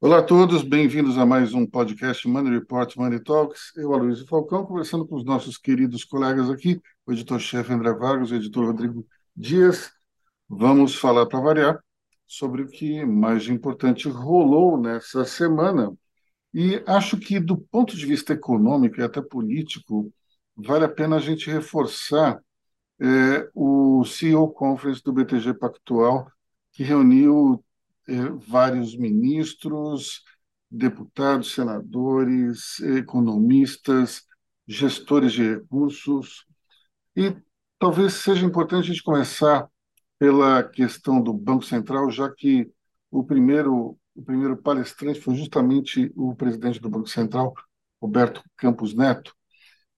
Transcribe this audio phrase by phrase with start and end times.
[0.00, 3.72] Olá a todos, bem-vindos a mais um podcast Money Report Money Talks.
[3.76, 8.36] Eu, Aloysio Falcão, conversando com os nossos queridos colegas aqui, o editor-chefe André Vargas, o
[8.36, 9.04] editor Rodrigo
[9.34, 9.90] Dias.
[10.48, 11.80] Vamos falar, para variar,
[12.26, 15.92] sobre o que mais importante rolou nessa semana.
[16.54, 20.12] E acho que, do ponto de vista econômico e até político,
[20.56, 22.40] vale a pena a gente reforçar
[23.00, 26.30] é, o CEO Conference do BTG Pactual,
[26.72, 27.64] que reuniu
[28.08, 28.14] é,
[28.46, 30.22] vários ministros,
[30.70, 34.22] deputados, senadores, economistas,
[34.66, 36.46] gestores de recursos.
[37.16, 37.36] E
[37.78, 39.68] talvez seja importante a gente começar
[40.18, 42.70] pela questão do Banco Central, já que
[43.10, 47.54] o primeiro, o primeiro palestrante foi justamente o presidente do Banco Central,
[48.00, 49.34] Roberto Campos Neto.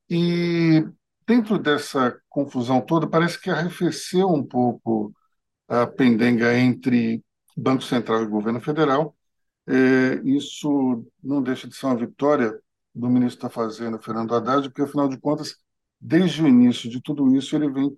[0.09, 0.85] E
[1.27, 5.13] dentro dessa confusão toda, parece que arrefeceu um pouco
[5.69, 7.23] a pendenga entre
[7.57, 9.17] Banco Central e Governo Federal.
[9.67, 12.59] É, isso não deixa de ser uma vitória
[12.95, 15.57] do ministro da Fazenda, Fernando Haddad, porque, afinal de contas,
[16.01, 17.95] desde o início de tudo isso, ele vem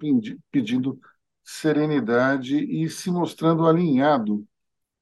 [0.50, 0.98] pedindo
[1.44, 4.46] serenidade e se mostrando alinhado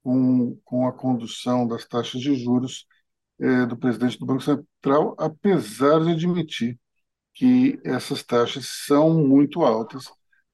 [0.07, 2.87] com, com a condução das taxas de juros
[3.41, 6.79] é, do presidente do Banco Central, apesar de admitir
[7.35, 10.05] que essas taxas são muito altas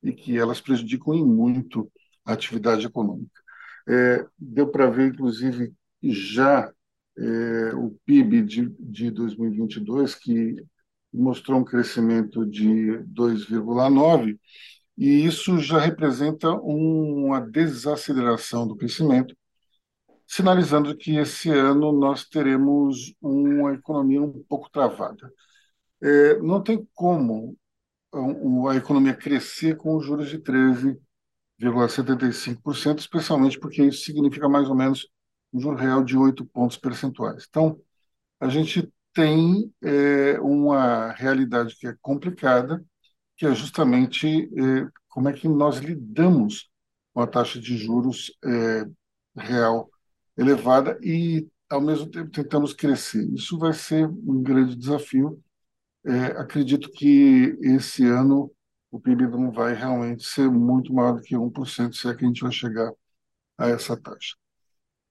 [0.03, 1.92] e que elas prejudicam em muito
[2.25, 3.42] a atividade econômica.
[3.86, 5.70] É, deu para ver, inclusive,
[6.03, 6.73] já
[7.19, 10.56] é, o PIB de, de 2022, que
[11.12, 14.34] mostrou um crescimento de 2,9%,
[14.97, 19.36] e isso já representa uma desaceleração do crescimento,
[20.33, 25.31] sinalizando que esse ano nós teremos uma economia um pouco travada.
[26.03, 27.55] É, não tem como
[28.71, 30.99] a economia crescer com os juros de 13
[31.61, 35.07] 0,75%, especialmente porque isso significa mais ou menos
[35.53, 37.47] um juro real de 8 pontos percentuais.
[37.48, 37.79] Então,
[38.41, 42.83] a gente tem é, uma realidade que é complicada,
[43.37, 46.71] que é justamente é, como é que nós lidamos
[47.13, 48.87] com a taxa de juros é,
[49.37, 49.91] real
[50.37, 53.25] elevada e, ao mesmo tempo, tentamos crescer.
[53.35, 55.43] Isso vai ser um grande desafio.
[56.05, 58.53] É, acredito que esse ano
[58.91, 62.29] o PIB não vai realmente ser muito maior do que 1%, se é que a
[62.29, 62.92] gente vai chegar
[63.59, 64.35] a essa taxa.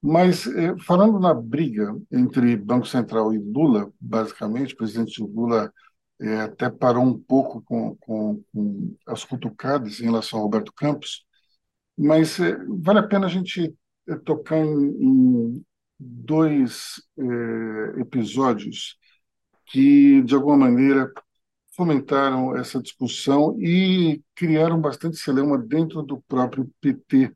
[0.01, 5.71] Mas, eh, falando na briga entre Banco Central e Lula, basicamente, o presidente Lula
[6.19, 11.25] eh, até parou um pouco com, com, com, as cutucadas em relação ao Roberto Campos,
[11.97, 13.73] mas eh, vale a pena a gente
[14.25, 15.65] tocar em, em
[15.99, 17.01] dois
[17.99, 18.97] episódios
[19.67, 21.11] que, de alguma maneira,
[21.75, 27.33] fomentaram essa discussão e criaram bastante celeuma dentro do próprio PT.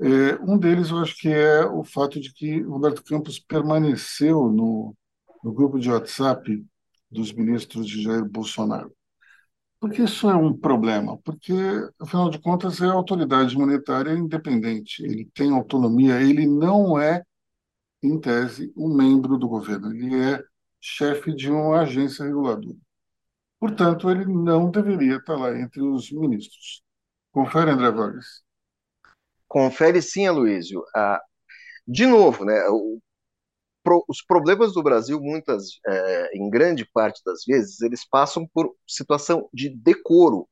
[0.00, 4.96] É, um deles, eu acho que é o fato de que Roberto Campos permaneceu no,
[5.42, 6.64] no grupo de WhatsApp
[7.10, 8.94] dos ministros de Jair Bolsonaro.
[9.80, 11.16] Por que isso é um problema?
[11.18, 11.52] Porque,
[11.98, 17.22] afinal de contas, é a autoridade monetária independente, ele tem autonomia, ele não é,
[18.02, 20.42] em tese, um membro do governo, ele é
[20.80, 22.76] chefe de uma agência reguladora.
[23.60, 26.82] Portanto, ele não deveria estar lá entre os ministros.
[27.32, 28.42] Confere, André Vargas.
[29.48, 30.82] Confere sim, Aloysio.
[30.94, 31.20] Ah,
[31.86, 33.00] de novo, né, o,
[33.82, 38.74] pro, os problemas do Brasil, muitas, é, em grande parte das vezes, eles passam por
[38.86, 40.48] situação de decoro.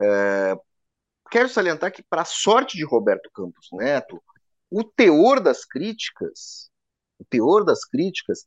[0.00, 0.56] É,
[1.30, 4.22] quero salientar que, para sorte de Roberto Campos Neto,
[4.70, 6.70] o teor das críticas,
[7.18, 8.40] o teor das críticas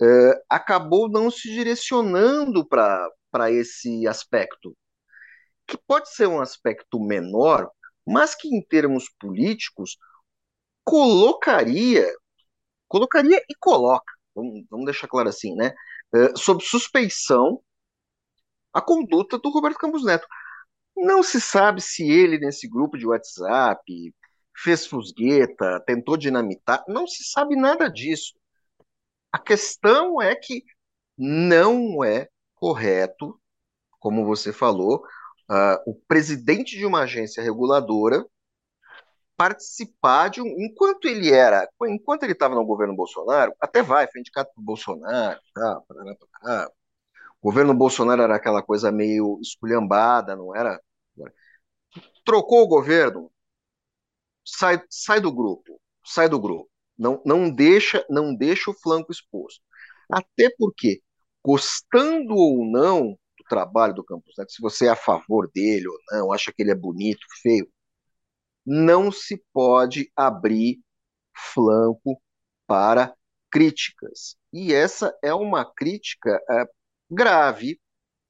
[0.00, 4.76] uh, acabou não se direcionando para esse aspecto,
[5.66, 7.70] que pode ser um aspecto menor,
[8.06, 9.96] mas que em termos políticos
[10.84, 12.12] colocaria,
[12.92, 15.74] colocaria e coloca, vamos, vamos deixar claro assim, né,
[16.14, 17.62] uh, sob suspeição
[18.70, 20.26] a conduta do Roberto Campos Neto.
[20.94, 23.82] Não se sabe se ele, nesse grupo de WhatsApp,
[24.54, 28.34] fez fusgueta, tentou dinamitar, não se sabe nada disso.
[29.32, 30.62] A questão é que
[31.16, 33.40] não é correto,
[33.98, 35.02] como você falou,
[35.50, 38.22] uh, o presidente de uma agência reguladora
[39.42, 40.46] participar de um.
[40.60, 45.40] Enquanto ele era, enquanto ele estava no governo Bolsonaro, até vai, foi indicado por Bolsonaro,
[45.52, 46.70] tá, parará, parará.
[47.40, 50.80] O governo Bolsonaro era aquela coisa meio esculhambada, não era?
[52.24, 53.32] Trocou o governo,
[54.44, 56.70] sai, sai do grupo, sai do grupo.
[56.96, 59.60] Não, não deixa, não deixa o flanco exposto.
[60.08, 61.02] Até porque
[61.44, 65.98] gostando ou não do trabalho do Campos Neto, se você é a favor dele ou
[66.12, 67.68] não, acha que ele é bonito, feio,
[68.64, 70.80] não se pode abrir
[71.54, 72.20] flanco
[72.66, 73.14] para
[73.50, 74.36] críticas.
[74.52, 76.64] E essa é uma crítica é,
[77.10, 77.80] grave,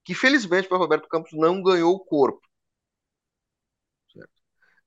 [0.04, 2.40] que felizmente para Roberto Campos não ganhou corpo.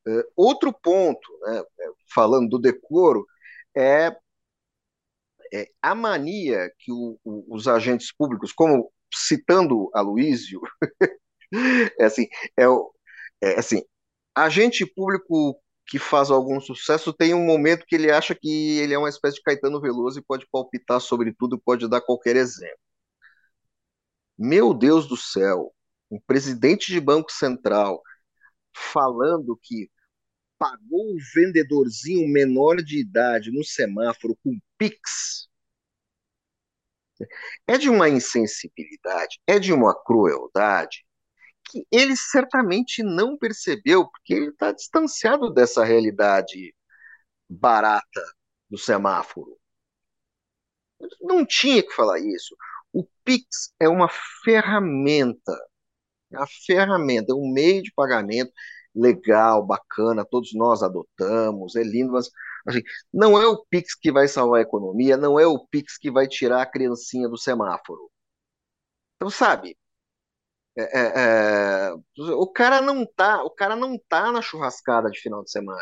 [0.08, 3.26] É, outro ponto, né, é, falando do decoro,
[3.76, 4.16] é,
[5.54, 10.62] é a mania que o, o, os agentes públicos, como citando a Luísio,
[12.00, 12.28] é assim,
[12.58, 12.64] é,
[13.42, 13.84] é assim,
[14.36, 18.98] agente público que faz algum sucesso tem um momento que ele acha que ele é
[18.98, 22.78] uma espécie de Caetano Veloso e pode palpitar sobre tudo, pode dar qualquer exemplo.
[24.38, 25.74] Meu Deus do céu,
[26.12, 28.02] um presidente de Banco Central
[28.74, 29.90] falando que
[30.58, 35.48] pagou o vendedorzinho menor de idade no semáforo com Pix.
[37.68, 41.05] É de uma insensibilidade, é de uma crueldade
[41.66, 46.76] que ele certamente não percebeu, porque ele está distanciado dessa realidade
[47.50, 48.22] barata
[48.70, 49.58] do semáforo.
[51.22, 52.56] Não tinha que falar isso.
[52.94, 54.10] O Pix é uma
[54.44, 55.54] ferramenta,
[56.32, 58.52] é uma ferramenta, é um meio de pagamento
[58.96, 62.30] legal, bacana, todos nós adotamos, é lindo, mas
[62.66, 62.82] assim,
[63.14, 66.28] não é o Pix que vai salvar a economia, não é o Pix que vai
[66.28, 68.10] tirar a criancinha do semáforo.
[69.18, 69.78] Então, sabe,
[70.78, 71.94] é, é, é,
[72.34, 75.80] o cara não tá, o cara não tá na churrascada de final de semana.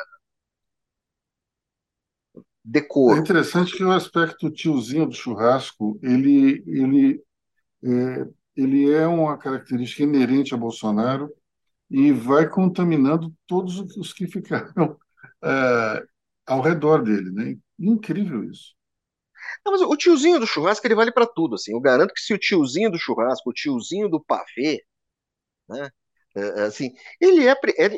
[2.63, 3.17] Decoro.
[3.17, 7.23] É interessante que o aspecto tiozinho do churrasco, ele, ele,
[7.83, 11.33] é, ele é uma característica inerente a Bolsonaro
[11.89, 14.97] e vai contaminando todos os que ficaram
[15.43, 16.05] é,
[16.45, 17.57] ao redor dele, né?
[17.77, 18.75] Incrível isso.
[19.65, 21.73] Não, mas o tiozinho do churrasco ele vale para tudo, assim.
[21.73, 24.83] Eu garanto que se o tiozinho do churrasco, o tiozinho do pavê,
[25.69, 25.89] né?
[26.35, 26.91] É, é, assim,
[27.21, 27.55] ele, é,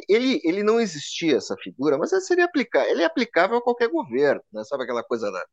[0.10, 4.42] ele, ele não existia essa figura, mas seria aplicar, ele é aplicável a qualquer governo,
[4.54, 4.64] né?
[4.66, 5.46] Sabe aquela coisa da,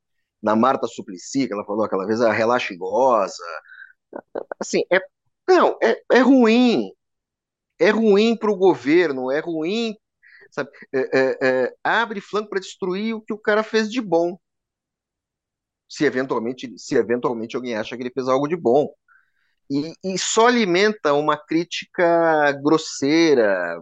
[0.43, 3.43] da Marta Suplicy, que ela falou aquela vez, a relaxigosa.
[4.61, 5.01] Assim, é,
[5.49, 6.91] não, é, é ruim.
[7.79, 9.97] É ruim para o governo, é ruim,
[10.53, 10.71] sabe?
[10.95, 14.39] É, é, é abre flanco para destruir o que o cara fez de bom
[15.93, 18.89] se eventualmente, se eventualmente alguém acha que ele fez algo de bom.
[19.71, 23.79] E, e só alimenta uma crítica grosseira,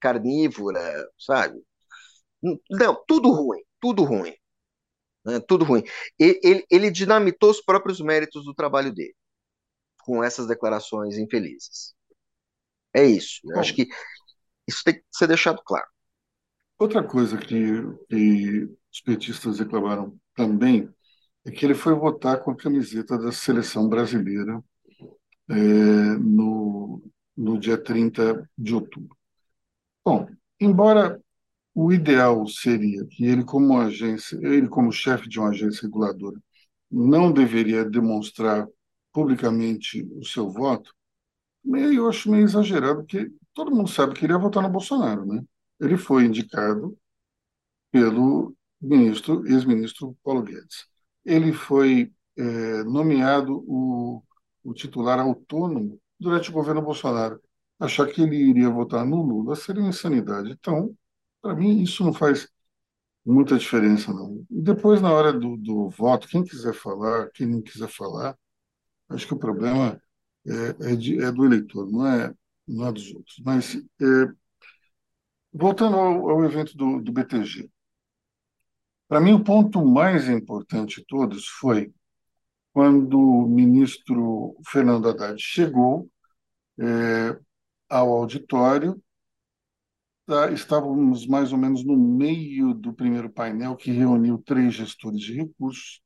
[0.00, 0.80] carnívora,
[1.18, 1.60] sabe?
[2.70, 4.32] Não, tudo ruim, tudo ruim.
[5.24, 5.40] Né?
[5.40, 5.82] Tudo ruim.
[6.16, 9.16] Ele, ele dinamitou os próprios méritos do trabalho dele
[10.04, 11.92] com essas declarações infelizes.
[12.94, 13.40] É isso.
[13.46, 13.88] Eu acho que
[14.64, 15.86] isso tem que ser deixado claro.
[16.78, 18.62] Outra coisa que, que
[18.92, 20.88] os petistas reclamaram também
[21.48, 24.62] é que ele foi votar com a camiseta da seleção brasileira
[25.48, 27.02] é, no,
[27.36, 29.16] no dia 30 de outubro.
[30.04, 30.28] Bom,
[30.60, 31.20] embora
[31.74, 36.38] o ideal seria que ele, como agência, ele como chefe de uma agência reguladora,
[36.90, 38.66] não deveria demonstrar
[39.12, 40.94] publicamente o seu voto,
[41.64, 45.42] eu acho meio exagerado, porque todo mundo sabe que ele ia votar no Bolsonaro, né?
[45.80, 46.96] Ele foi indicado
[47.90, 50.86] pelo ministro, ex-ministro Paulo Guedes
[51.28, 54.22] ele foi é, nomeado o,
[54.64, 57.40] o titular autônomo durante o governo Bolsonaro.
[57.78, 60.50] Achar que ele iria votar no Lula seria uma insanidade.
[60.50, 60.96] Então,
[61.42, 62.48] para mim, isso não faz
[63.24, 64.44] muita diferença, não.
[64.50, 68.36] E depois, na hora do, do voto, quem quiser falar, quem não quiser falar,
[69.10, 70.00] acho que o problema
[70.46, 72.34] é, é, de, é do eleitor, não é,
[72.66, 73.40] não é dos outros.
[73.44, 74.32] Mas, é,
[75.52, 77.70] voltando ao, ao evento do, do BTG,
[79.08, 81.92] para mim, o ponto mais importante de todos foi
[82.72, 86.08] quando o ministro Fernando Haddad chegou
[86.78, 87.38] é,
[87.88, 89.02] ao auditório,
[90.26, 95.32] tá, estávamos mais ou menos no meio do primeiro painel que reuniu três gestores de
[95.34, 96.00] recursos,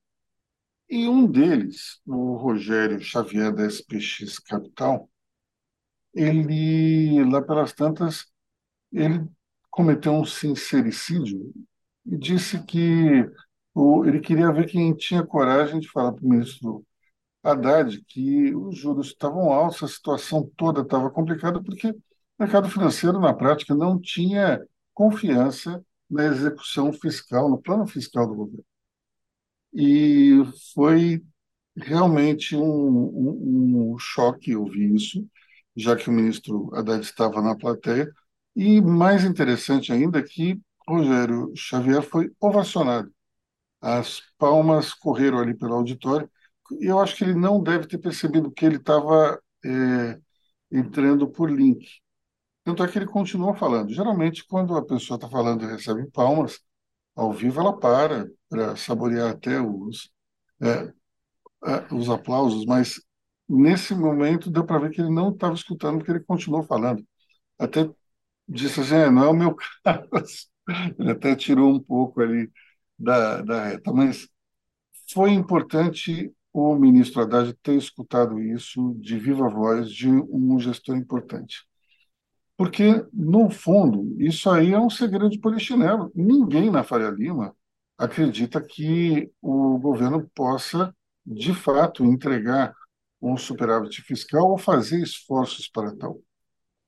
[0.89, 5.11] e um deles, o Rogério Xavier da SPX Capital,
[6.15, 8.27] ele, lá pelas tantas,
[8.93, 9.27] ele
[9.71, 11.53] cometeu um sincericídio
[12.07, 13.29] e disse que
[13.75, 16.85] o, ele queria ver quem tinha coragem de falar para o ministro
[17.43, 21.97] Haddad que os juros estavam altos, a situação toda estava complicada, porque o
[22.39, 24.61] mercado financeiro, na prática, não tinha
[24.95, 28.65] confiança na execução fiscal, no plano fiscal do governo.
[29.75, 30.43] E
[30.75, 31.23] foi
[31.77, 35.27] realmente um, um, um choque ouvir isso,
[35.77, 38.13] já que o ministro Haddad estava na plateia,
[38.55, 43.11] e mais interessante ainda que Rogério Xavier foi ovacionado.
[43.81, 46.31] As palmas correram ali pelo auditório
[46.81, 50.21] eu acho que ele não deve ter percebido que ele estava é,
[50.71, 51.87] entrando por link.
[52.65, 53.93] Tanto é que ele continuou falando.
[53.93, 56.61] Geralmente, quando a pessoa está falando e recebe palmas,
[57.17, 60.11] ao vivo ela para para saborear até os,
[60.63, 60.93] é,
[61.67, 63.01] é, os aplausos, mas
[63.49, 67.07] nesse momento deu para ver que ele não estava escutando, porque ele continuou falando.
[67.59, 67.91] Até
[68.49, 70.52] disse assim: é, não é o meu caso.
[70.99, 72.51] Ele até tirou um pouco ali
[72.99, 73.93] da, da reta.
[73.93, 74.29] Mas
[75.13, 81.67] foi importante o ministro Haddad ter escutado isso de viva voz de um gestor importante.
[82.57, 86.13] Porque, no fundo, isso aí é um segredo de polichinelo.
[86.15, 87.57] Ninguém na Faria Lima
[87.99, 92.75] acredita que o governo possa, de fato, entregar
[93.21, 96.21] um superávit fiscal ou fazer esforços para tal.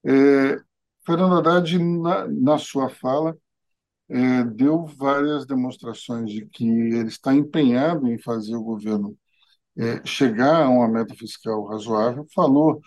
[0.04, 0.60] É,
[1.06, 3.36] Fernando Haddad, na, na sua fala,
[4.14, 9.18] é, deu várias demonstrações de que ele está empenhado em fazer o governo
[9.76, 12.80] é, chegar a uma meta fiscal razoável, falou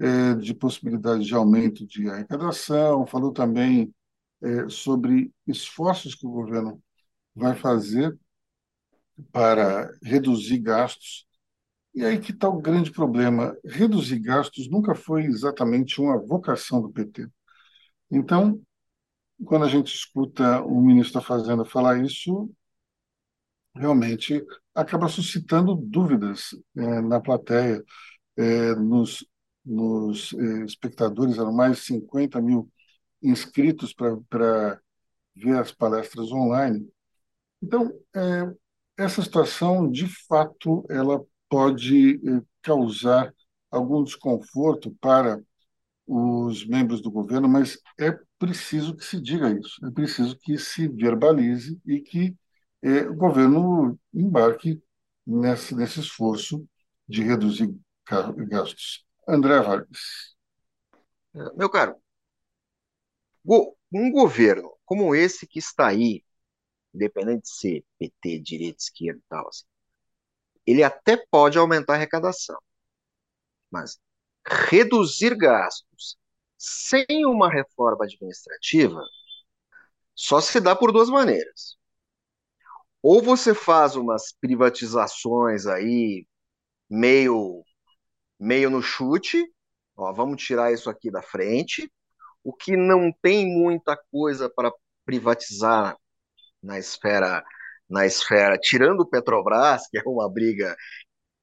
[0.00, 3.94] é, de possibilidade de aumento de arrecadação, falou também
[4.42, 6.82] é, sobre esforços que o governo
[7.34, 8.18] vai fazer
[9.32, 11.26] para reduzir gastos.
[11.94, 13.56] E aí que está o grande problema.
[13.64, 17.28] Reduzir gastos nunca foi exatamente uma vocação do PT.
[18.10, 18.60] Então,
[19.44, 22.50] quando a gente escuta o ministro da Fazenda falar isso,
[23.74, 24.44] realmente
[24.74, 27.82] acaba suscitando dúvidas é, na plateia,
[28.36, 29.26] é, nos,
[29.64, 32.70] nos é, espectadores, eram mais de 50 mil
[33.22, 34.80] inscritos para
[35.34, 36.88] ver as palestras online.
[37.62, 38.52] Então, é,
[38.96, 43.32] essa situação, de fato, ela pode é, causar
[43.70, 45.42] algum desconforto para
[46.12, 50.88] os membros do governo, mas é preciso que se diga isso, é preciso que se
[50.88, 52.36] verbalize e que
[52.82, 54.82] é, o governo embarque
[55.24, 56.66] nesse, nesse esforço
[57.08, 57.72] de reduzir
[58.48, 59.06] gastos.
[59.28, 60.34] André Vargas.
[61.56, 61.94] Meu caro,
[63.92, 66.24] um governo como esse que está aí,
[66.92, 69.64] independente de ser PT, direita, esquerda e tal, assim,
[70.66, 72.58] ele até pode aumentar a arrecadação,
[73.70, 74.00] mas
[74.46, 76.16] reduzir gastos
[76.58, 79.02] sem uma reforma administrativa
[80.14, 81.76] só se dá por duas maneiras.
[83.02, 86.26] Ou você faz umas privatizações aí
[86.88, 87.64] meio
[88.38, 89.42] meio no chute,
[89.96, 91.90] ó, vamos tirar isso aqui da frente.
[92.44, 94.72] O que não tem muita coisa para
[95.04, 95.96] privatizar
[96.62, 97.44] na esfera
[97.88, 100.76] na esfera, tirando o Petrobras, que é uma briga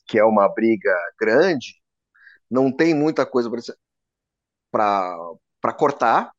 [0.07, 1.75] que é uma briga grande,
[2.49, 3.49] não tem muita coisa
[4.71, 6.31] para cortar.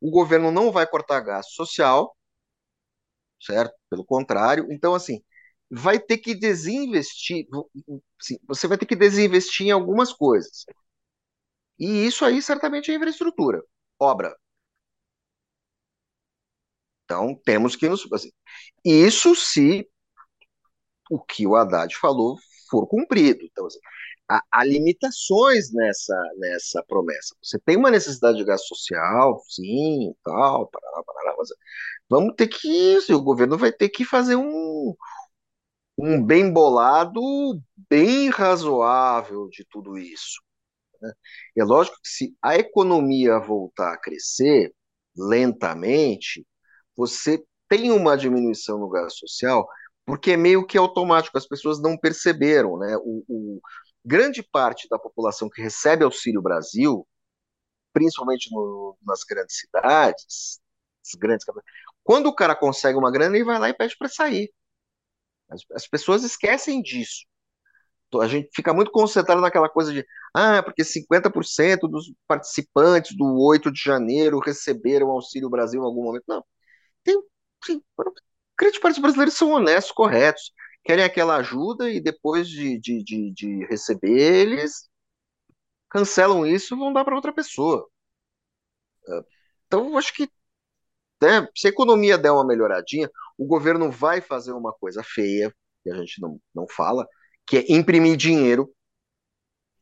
[0.00, 2.16] O governo não vai cortar gasto social,
[3.40, 3.74] certo?
[3.90, 4.66] Pelo contrário.
[4.70, 5.22] Então, assim,
[5.70, 7.46] vai ter que desinvestir.
[8.20, 10.64] Sim, você vai ter que desinvestir em algumas coisas.
[11.78, 13.62] E isso aí certamente é infraestrutura,
[13.98, 14.36] obra.
[17.04, 18.06] Então, temos que nos.
[18.12, 18.30] Assim,
[18.84, 19.88] isso se
[21.10, 22.36] o que o Haddad falou
[22.70, 23.40] for cumprido.
[23.44, 23.78] Então, assim,
[24.28, 27.34] há, há, limitações nessa, nessa promessa.
[27.42, 31.48] Você tem uma necessidade de gasto social, sim, tal, parará, parará, mas
[32.08, 32.96] vamos ter que.
[32.96, 34.94] Assim, o governo vai ter que fazer um,
[35.98, 37.20] um bem bolado,
[37.88, 40.40] bem razoável de tudo isso.
[41.00, 41.12] Né?
[41.58, 44.72] É lógico que se a economia voltar a crescer
[45.16, 46.46] lentamente,
[46.96, 49.66] você tem uma diminuição no gasto social,
[50.04, 52.96] porque é meio que automático, as pessoas não perceberam, né?
[52.98, 53.60] O, o
[54.06, 57.06] grande parte da população que recebe Auxílio Brasil,
[57.92, 60.60] principalmente no, nas grandes cidades,
[61.18, 61.44] grandes
[62.04, 64.52] quando o cara consegue uma grana, ele vai lá e pede para sair.
[65.50, 67.26] As, as, pessoas esquecem disso.
[68.20, 73.70] A gente fica muito concentrado naquela coisa de, ah, porque 50% dos participantes do 8
[73.72, 76.24] de janeiro receberam Auxílio Brasil em algum momento.
[76.28, 76.44] Não.
[77.04, 77.20] Tem,
[77.64, 77.82] sim,
[78.58, 80.52] grande parte dos brasileiros são honestos, corretos,
[80.86, 84.88] querem aquela ajuda e depois de, de, de, de receber, eles
[85.90, 87.88] cancelam isso e vão dar para outra pessoa.
[89.66, 90.28] Então, eu acho que
[91.20, 95.90] né, se a economia der uma melhoradinha, o governo vai fazer uma coisa feia, que
[95.90, 97.06] a gente não, não fala,
[97.46, 98.72] que é imprimir dinheiro.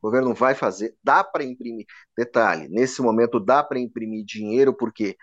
[0.00, 1.87] O governo vai fazer, dá para imprimir.
[2.16, 5.16] Detalhe, nesse momento dá para imprimir dinheiro porque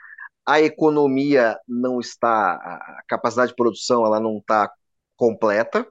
[0.46, 4.72] a economia não está, a capacidade de produção ela não está
[5.22, 5.88] completa.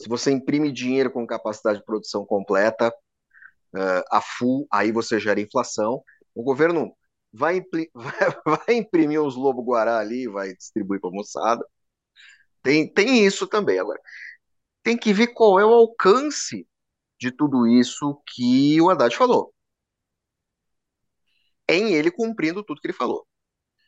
[0.00, 2.88] Se você imprime dinheiro com capacidade de produção completa,
[3.74, 6.04] uh, a full, aí você gera inflação.
[6.32, 6.96] O governo
[7.32, 7.60] vai,
[8.46, 11.66] vai, imprimir uns lobo-guará ali, vai distribuir para a moçada.
[12.62, 13.80] Tem, tem isso também.
[13.80, 14.00] Agora,
[14.84, 16.64] tem que ver qual é o alcance
[17.18, 19.52] de tudo isso que o Haddad falou.
[21.68, 23.27] Em ele cumprindo tudo que ele falou.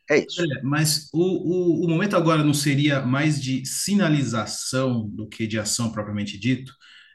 [0.09, 0.43] É isso.
[0.43, 5.59] É, mas o, o, o, momento agora não seria mais de sinalização do que de
[5.59, 6.73] ação propriamente dito?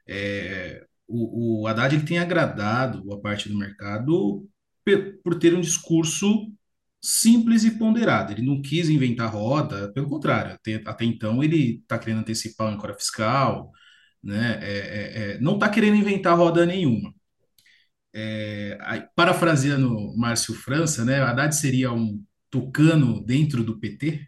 [0.08, 4.48] É, o, o Haddad ele tem agradado a parte do mercado
[5.24, 6.52] por ter um discurso
[7.02, 8.32] simples e ponderado.
[8.34, 12.72] Ele não quis inventar roda, pelo contrário, até, até então ele está querendo antecipar a
[12.72, 13.72] âncora fiscal,
[14.24, 14.60] né?
[14.62, 17.14] É, é, é, não está querendo inventar roda nenhuma.
[18.14, 18.78] É,
[19.16, 21.22] parafraseando Márcio França, né?
[21.22, 22.24] Haddad seria um
[22.56, 24.26] tucano dentro do PT?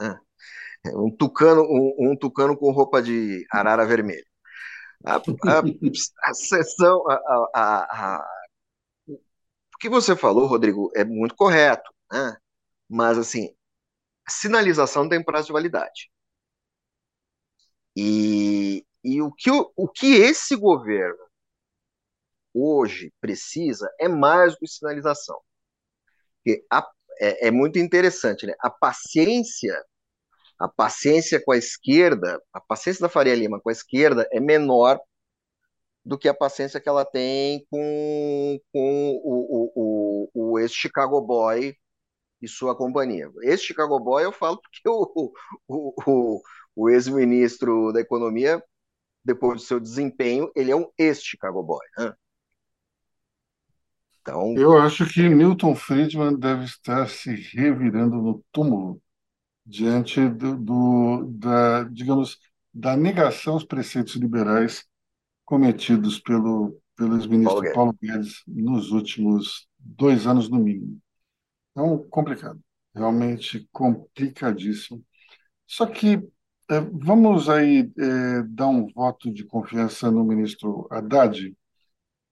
[0.00, 4.26] É, é, um tucano, um, um, tucano com roupa de arara vermelha.
[5.04, 7.16] A, a, a sessão, a,
[7.54, 8.26] a,
[9.08, 12.36] o que você falou, Rodrigo, é muito correto, né?
[12.88, 13.54] Mas assim,
[14.28, 16.10] sinalização tem prazo de validade.
[17.96, 21.22] E, e o, que, o que esse governo
[22.52, 25.40] hoje precisa é mais do que sinalização.
[26.44, 26.86] Porque a,
[27.20, 28.54] é, é muito interessante, né?
[28.60, 29.74] A paciência,
[30.60, 35.00] a paciência com a esquerda, a paciência da Faria Lima com a esquerda é menor
[36.04, 41.74] do que a paciência que ela tem com, com o, o, o, o ex-Chicago Boy
[42.42, 43.30] e sua companhia.
[43.42, 45.32] Esse Chicago Boy eu falo porque o,
[45.66, 46.42] o, o,
[46.76, 48.62] o ex-ministro da Economia,
[49.24, 51.86] depois do seu desempenho, ele é um ex-Chicago Boy.
[51.96, 52.14] Né?
[54.26, 58.98] Então, Eu acho que Milton Friedman deve estar se revirando no túmulo
[59.66, 62.38] diante do, do da, digamos,
[62.72, 64.86] da negação aos preceitos liberais
[65.44, 70.98] cometidos pelo, pelo ex-ministro Paulo, Paulo Guedes nos últimos dois anos, no mínimo.
[71.72, 72.58] Então, complicado,
[72.94, 75.04] realmente complicadíssimo.
[75.66, 76.14] Só que
[76.70, 81.54] é, vamos aí é, dar um voto de confiança no ministro Haddad,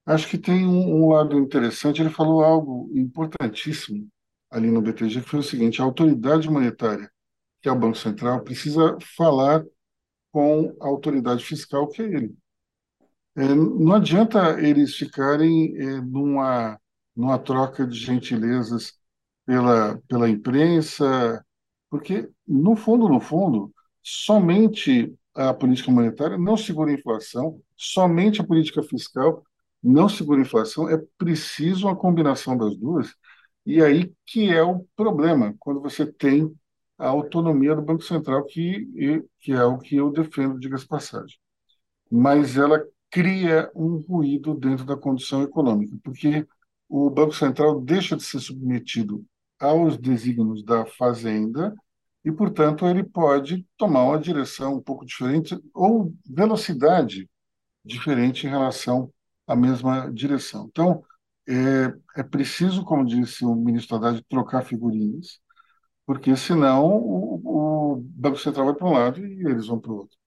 [0.04, 2.02] Acho que tem um, um lado interessante.
[2.02, 4.08] Ele falou algo importantíssimo
[4.50, 7.10] ali no BTG, que foi o seguinte: a autoridade monetária,
[7.60, 9.65] que é o Banco Central, precisa falar
[10.32, 12.36] com a autoridade fiscal, que é ele.
[13.36, 16.78] É, não adianta eles ficarem é, numa,
[17.17, 18.95] numa troca de gentilezas
[19.47, 21.45] pela, pela imprensa,
[21.91, 28.45] porque, no fundo, no fundo, somente a política monetária não segura a inflação, somente a
[28.47, 29.43] política fiscal
[29.82, 33.14] não segura a inflação, é preciso uma combinação das duas,
[33.66, 36.52] e aí que é o problema, quando você tem
[36.99, 38.86] a autonomia do Banco Central, que,
[39.40, 41.36] que é o que eu defendo, diga-se passagem.
[42.10, 46.47] Mas ela cria um ruído dentro da condição econômica, porque
[46.88, 49.25] o Banco Central deixa de ser submetido
[49.58, 51.75] aos desígnios da Fazenda
[52.25, 57.28] e, portanto, ele pode tomar uma direção um pouco diferente ou velocidade
[57.84, 59.12] diferente em relação
[59.47, 60.67] a mesma direção.
[60.71, 61.05] Então,
[61.49, 65.41] é, é preciso, como disse o ministro Haddad, trocar figurinhas,
[66.07, 69.97] porque senão o, o Banco Central vai para um lado e eles vão para o
[69.99, 70.19] outro.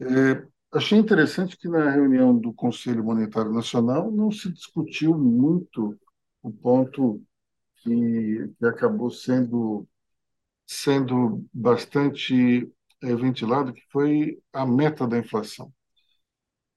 [0.00, 5.98] É, achei interessante que na reunião do Conselho Monetário Nacional não se discutiu muito
[6.42, 7.22] o ponto
[7.76, 9.86] que, que acabou sendo,
[10.66, 12.70] sendo bastante
[13.02, 15.72] é, ventilado, que foi a meta da inflação.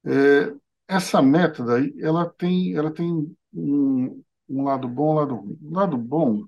[0.06, 0.54] É,
[0.96, 5.58] essa meta daí, ela tem, ela tem um, um lado bom, um lado ruim.
[5.62, 6.46] O lado bom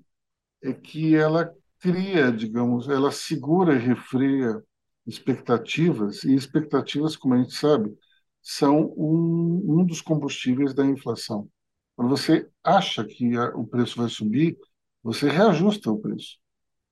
[0.62, 4.62] é que ela cria, digamos, ela segura e refreia
[5.06, 7.96] expectativas, e expectativas, como a gente sabe,
[8.42, 11.48] são um, um dos combustíveis da inflação.
[11.94, 14.56] Quando você acha que a, o preço vai subir,
[15.02, 16.38] você reajusta o preço.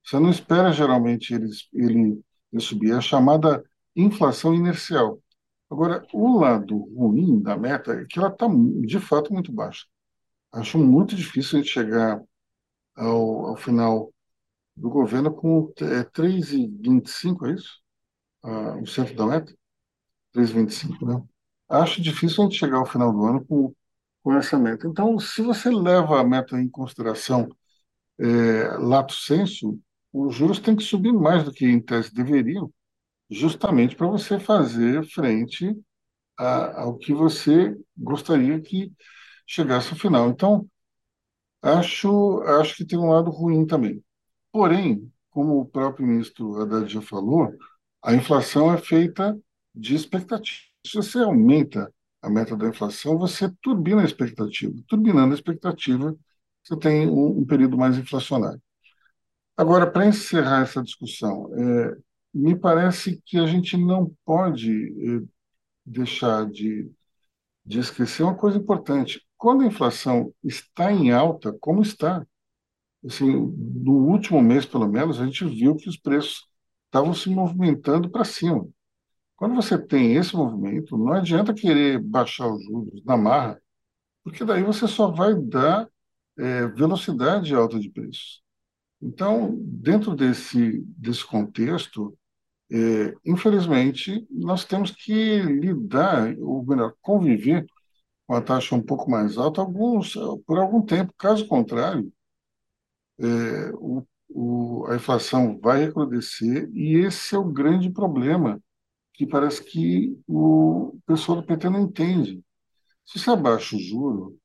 [0.04, 2.20] Você não espera geralmente ele, ele,
[2.52, 2.92] ele subir.
[2.92, 3.64] É a chamada
[3.96, 5.20] inflação inercial.
[5.70, 9.86] Agora, o lado ruim da meta é que ela está, de fato, muito baixa.
[10.52, 12.22] Acho muito difícil a gente chegar
[12.96, 14.12] ao, ao final
[14.76, 17.80] do governo com é, 3,25, é isso?
[18.42, 19.54] Ah, o centro da meta?
[20.32, 21.22] 3,25, né?
[21.68, 23.74] Acho difícil a gente chegar ao final do ano com,
[24.22, 24.86] com essa meta.
[24.88, 27.48] Então, se você leva a meta em consideração
[28.18, 29.78] é, lato senso,
[30.12, 32.72] os juros têm que subir mais do que em tese deveriam,
[33.30, 35.76] justamente para você fazer frente
[36.38, 38.92] a, ao que você gostaria que
[39.46, 40.28] chegasse ao final.
[40.30, 40.68] Então,
[41.62, 44.02] acho, acho que tem um lado ruim também.
[44.52, 47.52] Porém, como o próprio ministro Haddad já falou,
[48.02, 49.38] a inflação é feita
[49.74, 50.62] de expectativa.
[50.86, 54.74] Se você aumenta a meta da inflação, você turbina a expectativa.
[54.88, 56.16] Turbinando a expectativa,
[56.62, 58.60] você tem um, um período mais inflacionário.
[59.56, 61.96] Agora, para encerrar essa discussão, é,
[62.34, 65.22] me parece que a gente não pode eh,
[65.86, 66.90] deixar de,
[67.64, 69.24] de esquecer uma coisa importante.
[69.36, 72.26] Quando a inflação está em alta, como está,
[73.04, 76.46] assim, no último mês, pelo menos, a gente viu que os preços
[76.86, 78.66] estavam se movimentando para cima.
[79.36, 83.60] Quando você tem esse movimento, não adianta querer baixar os juros na marra,
[84.22, 85.88] porque daí você só vai dar
[86.38, 88.42] é, velocidade alta de preços.
[89.02, 92.16] Então, dentro desse, desse contexto,
[92.74, 97.66] é, infelizmente, nós temos que lidar, ou melhor, conviver
[98.26, 101.14] com a taxa um pouco mais alta alguns, por algum tempo.
[101.16, 102.12] Caso contrário,
[103.20, 108.60] é, o, o, a inflação vai recrudescer e esse é o grande problema
[109.12, 112.42] que parece que o pessoal do PT não entende.
[113.06, 114.36] Se você abaixa o juro,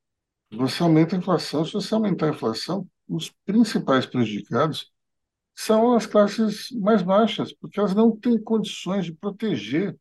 [0.52, 1.66] você aumenta a inflação.
[1.66, 4.92] Se você aumentar a inflação, os principais prejudicados
[5.60, 9.98] são as classes mais baixas, porque elas não têm condições de proteger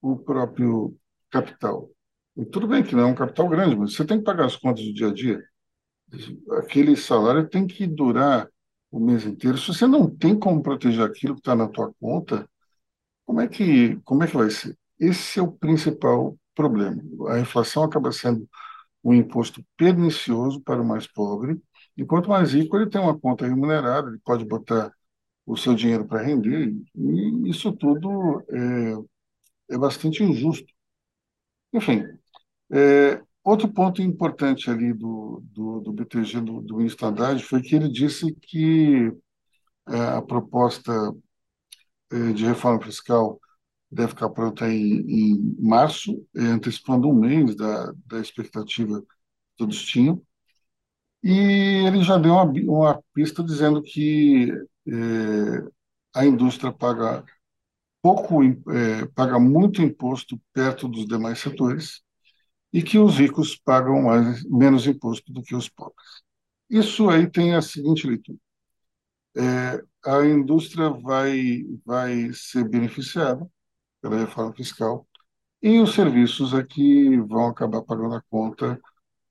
[0.00, 0.96] o próprio
[1.30, 1.90] capital.
[2.34, 4.56] E tudo bem que não é um capital grande, mas você tem que pagar as
[4.56, 5.44] contas do dia a dia.
[6.52, 8.48] Aquele salário tem que durar
[8.90, 9.58] o mês inteiro.
[9.58, 12.48] Se você não tem como proteger aquilo que está na tua conta,
[13.26, 14.78] como é que como é que vai ser?
[14.98, 17.02] Esse é o principal problema.
[17.28, 18.48] A inflação acaba sendo
[19.04, 21.60] um imposto pernicioso para o mais pobre,
[21.96, 24.92] e quanto mais rico ele tem uma conta remunerada, ele pode botar
[25.46, 30.72] o seu dinheiro para render, e isso tudo é, é bastante injusto.
[31.72, 32.04] Enfim,
[32.72, 37.08] é, outro ponto importante ali do, do, do BTG, do, do ministro
[37.44, 39.12] foi que ele disse que
[39.88, 40.92] é, a proposta
[42.10, 43.40] é, de reforma fiscal
[43.90, 49.06] deve ficar pronta em, em março, é, antecipando um mês da, da expectativa que
[49.56, 50.22] todos tinham.
[51.22, 54.50] E ele já deu uma, uma pista dizendo que
[56.14, 57.24] a indústria paga
[58.02, 62.02] pouco, é, paga muito imposto perto dos demais setores
[62.72, 66.22] e que os ricos pagam mais, menos imposto do que os pobres.
[66.70, 68.38] Isso aí tem a seguinte leitura.
[69.36, 73.48] É, a indústria vai, vai ser beneficiada
[74.02, 75.06] pela reforma fiscal
[75.62, 78.80] e os serviços aqui é vão acabar pagando a conta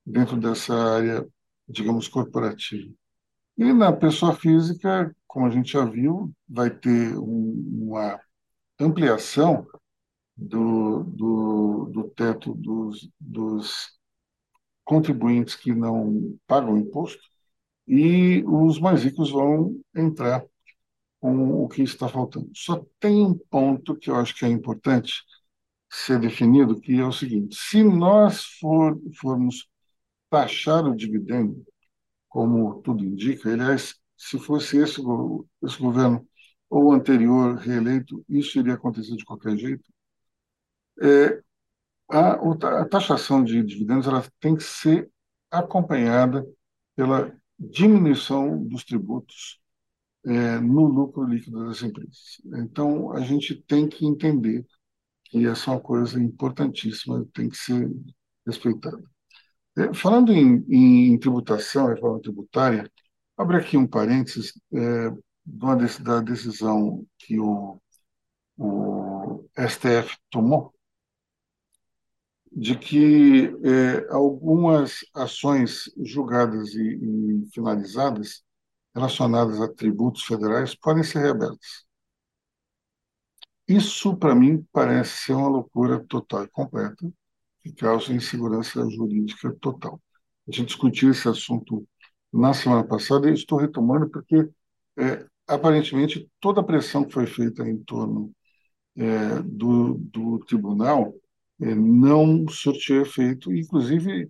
[0.06, 1.28] dentro dessa área,
[1.68, 2.94] digamos, corporativa.
[3.62, 8.20] E na pessoa física, como a gente já viu, vai ter um, uma
[8.80, 9.68] ampliação
[10.36, 14.00] do, do, do teto dos, dos
[14.84, 17.22] contribuintes que não pagam imposto
[17.88, 20.44] e os mais ricos vão entrar
[21.20, 22.50] com o que está faltando.
[22.56, 25.22] Só tem um ponto que eu acho que é importante
[25.88, 29.70] ser definido, que é o seguinte: se nós for, formos
[30.32, 31.64] taxar o dividendo,
[32.32, 35.02] como tudo indica, aliás, se fosse esse,
[35.64, 36.26] esse governo
[36.70, 39.84] ou anterior reeleito, isso iria acontecer de qualquer jeito.
[41.02, 41.42] É,
[42.10, 45.12] a, a taxação de dividendos ela tem que ser
[45.52, 46.46] acompanhada
[46.96, 49.60] pela diminuição dos tributos
[50.26, 52.42] é, no lucro líquido das empresas.
[52.46, 54.66] Então, a gente tem que entender
[55.26, 57.92] que essa é uma coisa importantíssima, tem que ser
[58.46, 59.11] respeitada.
[59.78, 60.66] É, falando em,
[61.14, 62.92] em, tributação, reforma tributária,
[63.38, 65.12] abre aqui um parênteses é,
[66.04, 67.82] da decisão que o,
[68.58, 70.74] o STF tomou,
[72.52, 78.44] de que é, algumas ações julgadas e, e finalizadas
[78.94, 81.86] relacionadas a tributos federais podem ser reabertas.
[83.68, 87.12] Isso, para mim, parece ser uma loucura total e completa,
[87.64, 90.02] que causa insegurança jurídica total.
[90.48, 91.88] A gente discutiu esse assunto
[92.34, 94.50] na semana passada e estou retomando porque,
[94.98, 98.34] é, aparentemente, toda a pressão que foi feita em torno
[98.96, 101.14] é, do, do tribunal
[101.62, 103.54] é, não surtiu efeito.
[103.54, 104.30] Inclusive,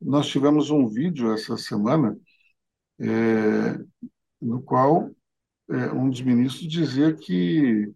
[0.00, 2.18] nós tivemos um vídeo essa semana
[3.00, 3.78] é,
[4.40, 5.10] no qual
[5.70, 7.92] é, um dos ministros dizia que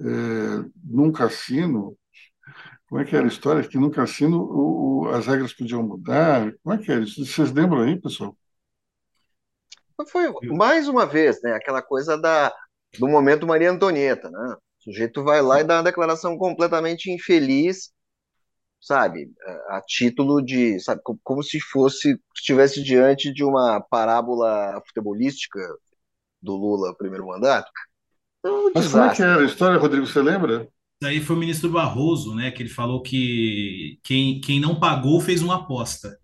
[0.00, 0.04] é,
[0.84, 1.96] num cassino,
[2.94, 3.68] como é que era a história?
[3.68, 6.54] Que num cassino o, o, as regras podiam mudar.
[6.62, 7.26] Como é que é isso?
[7.26, 8.36] Vocês lembram aí, pessoal?
[10.08, 11.54] Foi mais uma vez, né?
[11.54, 12.54] Aquela coisa da,
[12.96, 14.54] do momento Maria Antonieta, né?
[14.78, 17.92] O sujeito vai lá e dá uma declaração completamente infeliz
[18.80, 19.28] sabe,
[19.70, 25.58] a título de, sabe, como se fosse, estivesse diante de uma parábola futebolística
[26.40, 27.68] do Lula, primeiro mandato.
[28.38, 30.68] Então, um Mas como é que era a história, Rodrigo, você lembra?
[31.04, 35.42] Daí foi o ministro Barroso, né, que ele falou que quem, quem não pagou fez
[35.42, 36.18] uma aposta.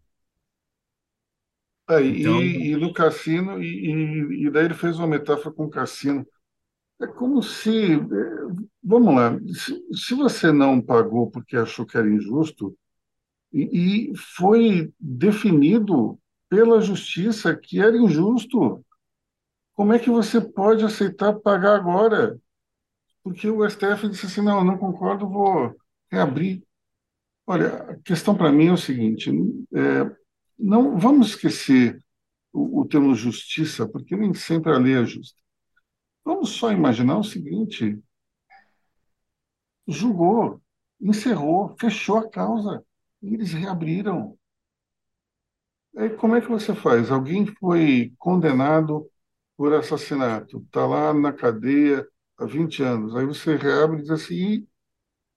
[1.91, 2.43] É, então...
[2.43, 6.27] e, e, no cassino, e, e, daí ele fez uma metáfora com o cassino.
[6.99, 12.09] É como se, eh, vamos lá, se, se você não pagou porque achou que era
[12.09, 12.75] injusto,
[13.53, 18.83] e, e foi definido pela justiça que era injusto,
[19.75, 22.41] como é que você pode aceitar pagar agora?
[23.23, 25.75] Porque o STF disse assim, não, não concordo, vou
[26.11, 26.63] reabrir.
[27.47, 29.31] Olha, a questão para mim é o seguinte,
[29.75, 30.17] é,
[30.59, 32.03] não vamos esquecer
[32.53, 35.41] o, o termo justiça, porque nem sempre a lei é justa.
[36.25, 37.99] Vamos só imaginar o seguinte:
[39.87, 40.61] julgou,
[41.01, 42.85] encerrou, fechou a causa,
[43.23, 44.39] e eles reabriram.
[45.97, 47.11] Aí como é que você faz?
[47.11, 49.11] Alguém foi condenado
[49.57, 52.07] por assassinato, está lá na cadeia
[52.41, 54.69] há 20 anos, aí você reabre e diz assim, "Ih,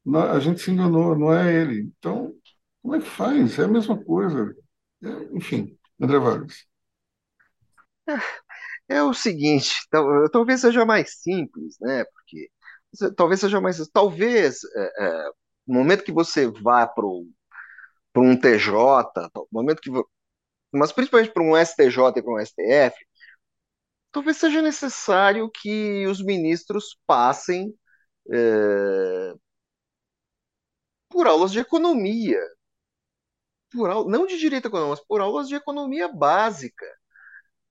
[0.05, 1.81] não, a gente se enganou, não é ele.
[1.99, 2.35] Então,
[2.81, 3.59] como é que faz?
[3.59, 4.55] É a mesma coisa.
[5.03, 6.65] É, enfim, André Vargas.
[8.87, 12.03] É o seguinte, tal- talvez seja mais simples, né?
[12.05, 12.49] Porque
[13.15, 15.25] talvez seja mais, talvez é,
[15.67, 19.91] no momento que você vá para um TJ, no momento que,
[20.73, 22.97] mas principalmente para um STJ e para um STF,
[24.13, 27.75] talvez seja necessário que os ministros passem
[28.33, 29.33] é,
[31.09, 32.39] por aulas de economia,
[33.71, 36.85] por não de direito econômico, mas por aulas de economia básica,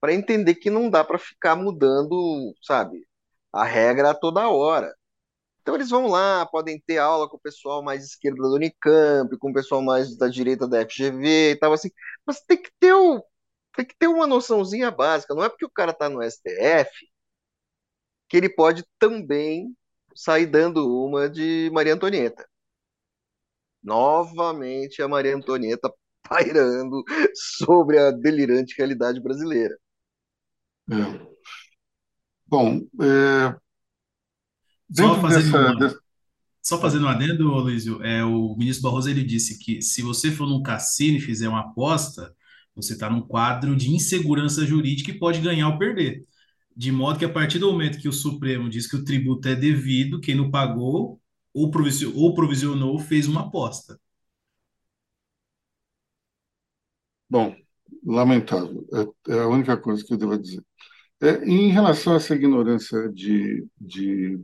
[0.01, 3.07] para entender que não dá para ficar mudando, sabe,
[3.53, 4.93] a regra a toda hora.
[5.61, 9.51] Então eles vão lá, podem ter aula com o pessoal mais esquerdo da Unicamp, com
[9.51, 11.89] o pessoal mais da direita da FGV e tal, assim.
[12.25, 13.23] Mas tem que ter o,
[13.75, 15.33] tem que ter uma noçãozinha básica.
[15.35, 16.91] Não é porque o cara está no STF
[18.27, 19.75] que ele pode também
[20.15, 22.45] sair dando uma de Maria Antonieta.
[23.83, 25.91] Novamente a Maria Antonieta
[26.27, 29.75] pairando sobre a delirante realidade brasileira.
[30.89, 31.33] É.
[32.47, 33.55] Bom, é,
[34.91, 35.99] Só dentro fazendo dessa, uma, dessa-
[36.61, 40.47] só fazendo um adendo, Luizio, é, o ministro Barroso ele disse que se você for
[40.47, 42.35] num cassino e fizer uma aposta,
[42.75, 46.21] você está num quadro de insegurança jurídica e pode ganhar ou perder.
[46.75, 49.55] De modo que a partir do momento que o Supremo diz que o tributo é
[49.55, 51.19] devido, quem não pagou
[51.53, 53.99] ou provisio- ou provisionou fez uma aposta.
[57.29, 57.55] bom,
[58.05, 58.85] lamentável.
[59.27, 60.63] É, é a única coisa que eu devo dizer.
[61.21, 64.39] É, em relação a essa ignorância de, de,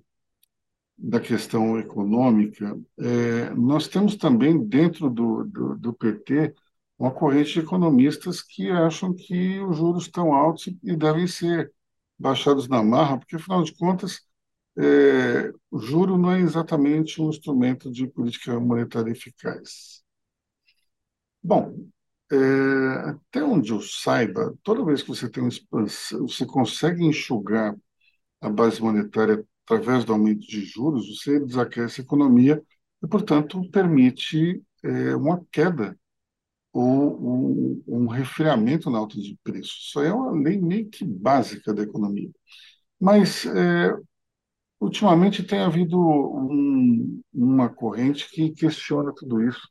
[0.98, 6.54] da questão econômica, é, nós temos também dentro do, do, do PT
[7.00, 11.74] uma corrente de economistas que acham que os juros estão altos e devem ser
[12.20, 14.22] baixados na marra, porque, afinal de contas,
[14.78, 20.04] é, o juro não é exatamente um instrumento de política monetária eficaz.
[21.42, 21.76] Bom,
[22.32, 22.36] é,
[23.10, 27.76] até onde eu saiba, toda vez que você tem uma expansão, você consegue enxugar
[28.42, 32.64] a base monetária através do aumento de juros, você desaquece a economia
[33.04, 35.99] e, portanto, permite é, uma queda
[36.80, 39.88] ou um, um resfriamento na alta de preços.
[39.88, 42.30] Isso é uma lei meio que básica da economia.
[43.00, 43.94] Mas, é,
[44.80, 49.68] ultimamente, tem havido um, uma corrente que questiona tudo isso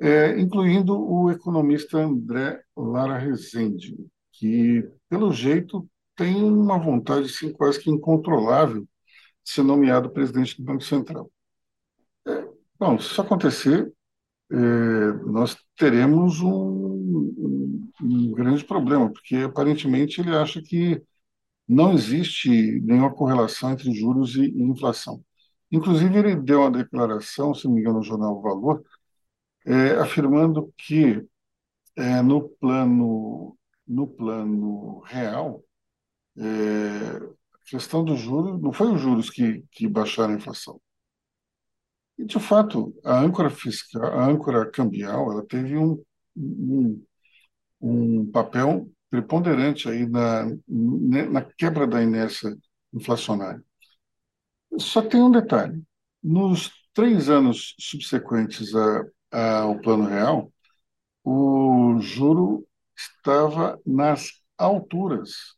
[0.00, 3.96] é, incluindo o economista André Lara Rezende,
[4.32, 8.88] que, pelo jeito, tem uma vontade assim, quase que incontrolável de
[9.44, 11.30] ser nomeado presidente do Banco Central.
[12.78, 13.92] Bom, se isso acontecer,
[14.50, 21.02] é, nós teremos um, um, grande problema, porque aparentemente ele acha que
[21.68, 22.50] não existe
[22.82, 25.22] nenhuma correlação entre juros e, e inflação.
[25.70, 28.82] Inclusive, ele deu uma declaração, se não me engano, no jornal Valor,
[29.66, 31.26] é, afirmando que
[31.96, 35.64] É, no plano, no plano real,
[36.36, 36.42] é,
[37.54, 40.80] a questão dos juros, não foi os juros que, que baixaram a inflação.
[42.18, 46.02] E, de fato, a âncora fiscal, a âncora cambial, ela teve um,
[46.36, 47.04] um,
[47.80, 52.56] um papel preponderante aí na, na quebra da inércia
[52.92, 53.62] inflacionária.
[54.78, 55.82] Só tem um detalhe.
[56.22, 60.52] Nos três anos subsequentes a, ao plano real,
[61.24, 65.56] o juro estava nas alturas,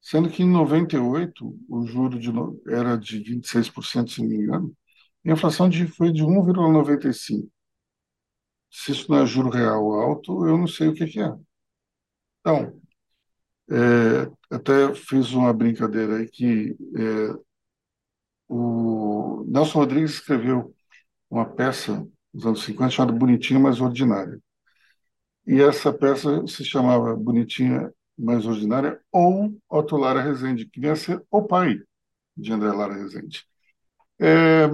[0.00, 2.30] sendo que em 98 o juro de,
[2.68, 4.76] era de 26%, se não me engano,
[5.26, 7.50] a inflação de, foi de 1,95%.
[8.70, 11.32] Se isso não é juro real alto, eu não sei o que que é.
[12.40, 12.80] Então,
[13.70, 17.40] é, até fiz uma brincadeira aí que é,
[18.48, 20.74] o Nelson Rodrigues escreveu
[21.30, 24.40] uma peça nos anos 50 chamada Bonitinha, mas Ordinária.
[25.46, 30.96] E essa peça se chamava Bonitinha Mais Ordinária ou Otto Lara Rezende, que vinha a
[30.96, 31.78] ser o pai
[32.36, 33.44] de André Lara Rezende.
[34.18, 34.66] É,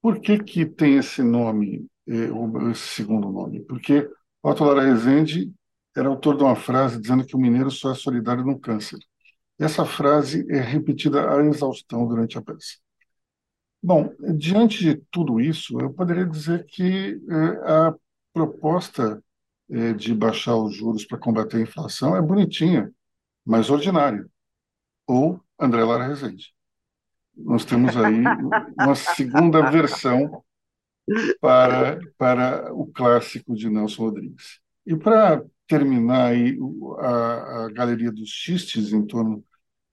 [0.00, 3.60] por que, que tem esse nome, é, esse segundo nome?
[3.60, 4.08] Porque
[4.42, 5.52] Otto Lara Rezende
[5.96, 8.98] era autor de uma frase dizendo que o mineiro só é solidário no câncer.
[9.58, 12.76] Essa frase é repetida à exaustão durante a peça.
[13.82, 17.94] Bom, diante de tudo isso, eu poderia dizer que é, a
[18.32, 19.22] proposta
[19.70, 22.92] é, de baixar os juros para combater a inflação é bonitinha,
[23.44, 24.26] mas ordinária.
[25.06, 26.54] Ou André Lara Rezende.
[27.38, 28.22] Nós temos aí
[28.78, 30.42] uma segunda versão
[31.40, 34.60] para, para o clássico de Nelson Rodrigues.
[34.86, 36.58] E para terminar aí
[36.98, 39.44] a, a galeria dos xistes em torno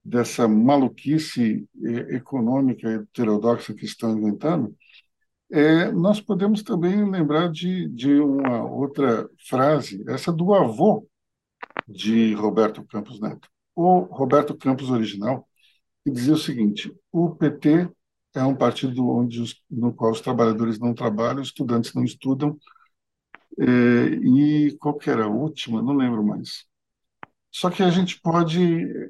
[0.03, 4.75] dessa maluquice eh, econômica heterodoxa que estão inventando,
[5.51, 11.07] é, nós podemos também lembrar de, de uma outra frase, essa do avô
[11.87, 15.47] de Roberto Campos Neto, o Roberto Campos original,
[16.05, 17.89] que dizia o seguinte: o PT
[18.35, 22.57] é um partido onde os, no qual os trabalhadores não trabalham, os estudantes não estudam,
[23.59, 23.63] é,
[24.07, 25.81] e qual que era a última?
[25.81, 26.65] Não lembro mais.
[27.51, 28.59] Só que a gente pode,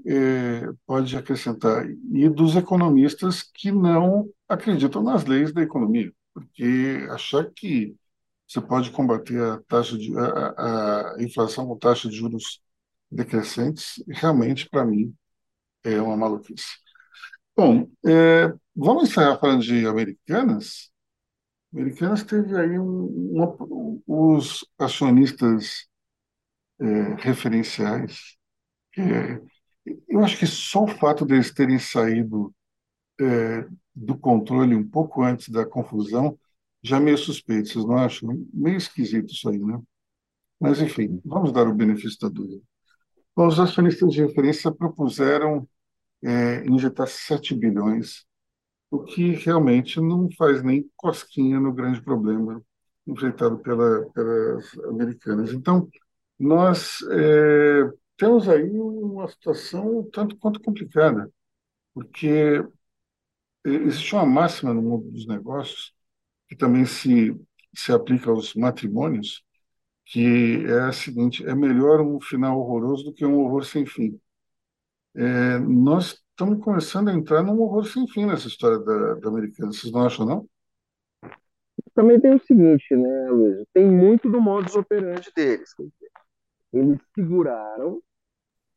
[0.08, 7.52] é, pode acrescentar, e dos economistas que não acreditam nas leis da economia, porque achar
[7.52, 7.96] que
[8.48, 12.62] você pode combater a taxa de a, a inflação com taxa de juros
[13.12, 15.16] decrescentes, realmente, para mim,
[15.84, 16.66] é uma maluquice.
[17.56, 20.92] Bom, é, vamos encerrar falando de Americanas.
[21.74, 23.56] Americanas teve aí um, uma,
[24.08, 25.88] os acionistas
[26.80, 28.38] é, referenciais.
[28.98, 29.42] É,
[30.08, 32.54] eu acho que só o fato deles terem saído
[33.22, 36.38] é, do controle um pouco antes da confusão
[36.84, 38.46] já é meio suspeito, vocês não acham?
[38.54, 39.82] Meio esquisito isso aí, né?
[40.60, 42.62] Mas, enfim, vamos dar o benefício da dúvida.
[43.36, 45.68] Bom, os acionistas de referência propuseram
[46.24, 48.26] é, injetar 7 bilhões,
[48.92, 52.62] o que realmente não faz nem cosquinha no grande problema
[53.08, 55.54] enfrentado pela, pelas americanas.
[55.54, 55.90] Então,
[56.40, 61.32] nós é, temos aí uma situação tanto quanto complicada,
[61.94, 62.64] porque
[63.66, 65.94] existe uma máxima no mundo dos negócios
[66.50, 67.36] que também se,
[67.76, 69.44] se aplica aos matrimônios,
[70.06, 74.20] que é a seguinte: é melhor um final horroroso do que um horror sem fim.
[75.16, 79.72] É, nós estamos começando a entrar num horror sem fim nessa história da, da americana.
[79.72, 80.50] Vocês não acham, não?
[81.94, 83.66] Também tem o seguinte, né, Luiz?
[83.74, 85.70] Tem muito do modus operandi deles.
[86.74, 88.02] Eles seguraram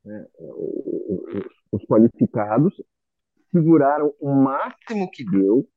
[0.05, 2.81] né, os, os qualificados,
[3.51, 5.69] seguraram o máximo que deu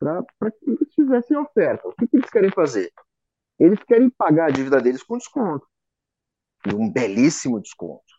[0.00, 1.86] para que eles fizessem oferta.
[1.86, 2.90] O que, que eles querem fazer?
[3.56, 5.64] Eles querem pagar a dívida deles com desconto.
[6.66, 8.11] E um belíssimo desconto.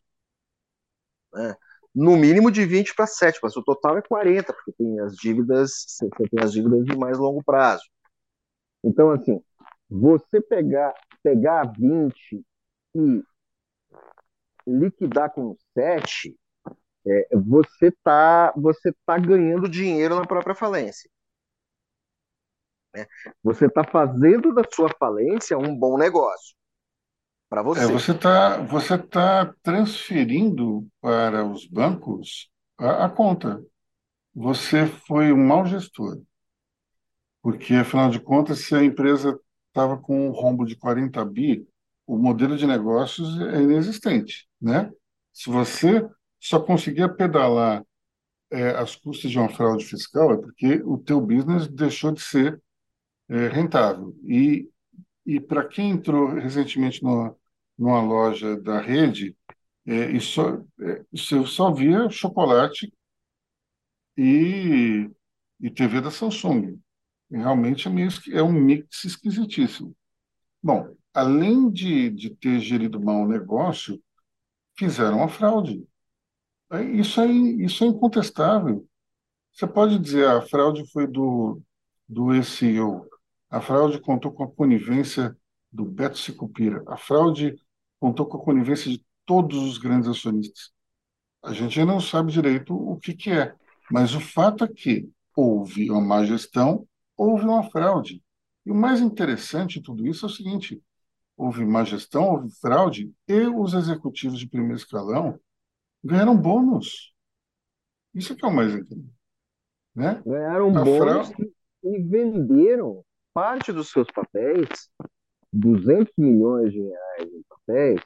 [1.34, 1.56] Né?
[1.94, 5.72] No mínimo de 20 para 7, mas o total é 40, porque tem as dívidas,
[5.88, 7.84] você tem as dívidas de mais longo prazo.
[8.84, 9.42] Então, assim,
[9.90, 12.44] você pegar, pegar 20
[12.96, 13.24] e
[14.66, 16.36] liquidar com 7,
[17.06, 21.10] é, você está você tá ganhando dinheiro na própria falência.
[22.96, 23.06] Né?
[23.44, 26.56] Você está fazendo da sua falência um bom negócio
[27.54, 27.84] para você.
[27.84, 33.64] É, você está você tá transferindo para os bancos a, a conta.
[34.34, 36.20] Você foi um mau gestor.
[37.44, 41.68] Porque, afinal de contas, se a empresa estava com um rombo de 40 bi,
[42.08, 44.92] o modelo de negócios é inexistente, né?
[45.32, 46.08] Se você
[46.40, 47.84] só conseguia pedalar
[48.50, 52.60] é, as custas de uma fraude fiscal, é porque o teu business deixou de ser
[53.30, 54.16] é, rentável.
[54.24, 54.68] E,
[55.26, 57.36] e para quem entrou recentemente numa,
[57.78, 59.36] numa loja da rede,
[59.86, 62.94] é, e só, é, você só via chocolate
[64.18, 65.10] e,
[65.60, 66.80] e TV da Samsung.
[67.30, 69.96] Realmente é, é um mix esquisitíssimo.
[70.62, 74.02] Bom, além de, de ter gerido mal o negócio,
[74.78, 75.86] fizeram a fraude.
[76.72, 78.88] É, isso é, isso é incontestável.
[79.52, 81.62] Você pode dizer ah, a fraude foi do,
[82.08, 83.08] do ex-CEO,
[83.50, 85.38] a fraude contou com a conivência
[85.74, 86.84] do Beto Sicupira.
[86.88, 87.56] A fraude
[88.00, 90.72] contou com a conivência de todos os grandes acionistas.
[91.42, 93.56] A gente não sabe direito o que, que é,
[93.92, 98.24] mas o fato é que houve uma má gestão, houve uma fraude.
[98.66, 100.82] E o mais interessante de tudo isso é o seguinte:
[101.36, 105.40] houve má gestão, houve fraude, e os executivos de primeiro escalão
[106.04, 107.14] ganharam bônus.
[108.14, 109.10] Isso que é o mais incrível.
[109.96, 110.22] Né?
[110.26, 111.32] Ganharam a bônus
[111.84, 113.04] e venderam
[113.34, 114.90] parte dos seus papéis,
[115.54, 118.02] 200 milhões de reais em papéis,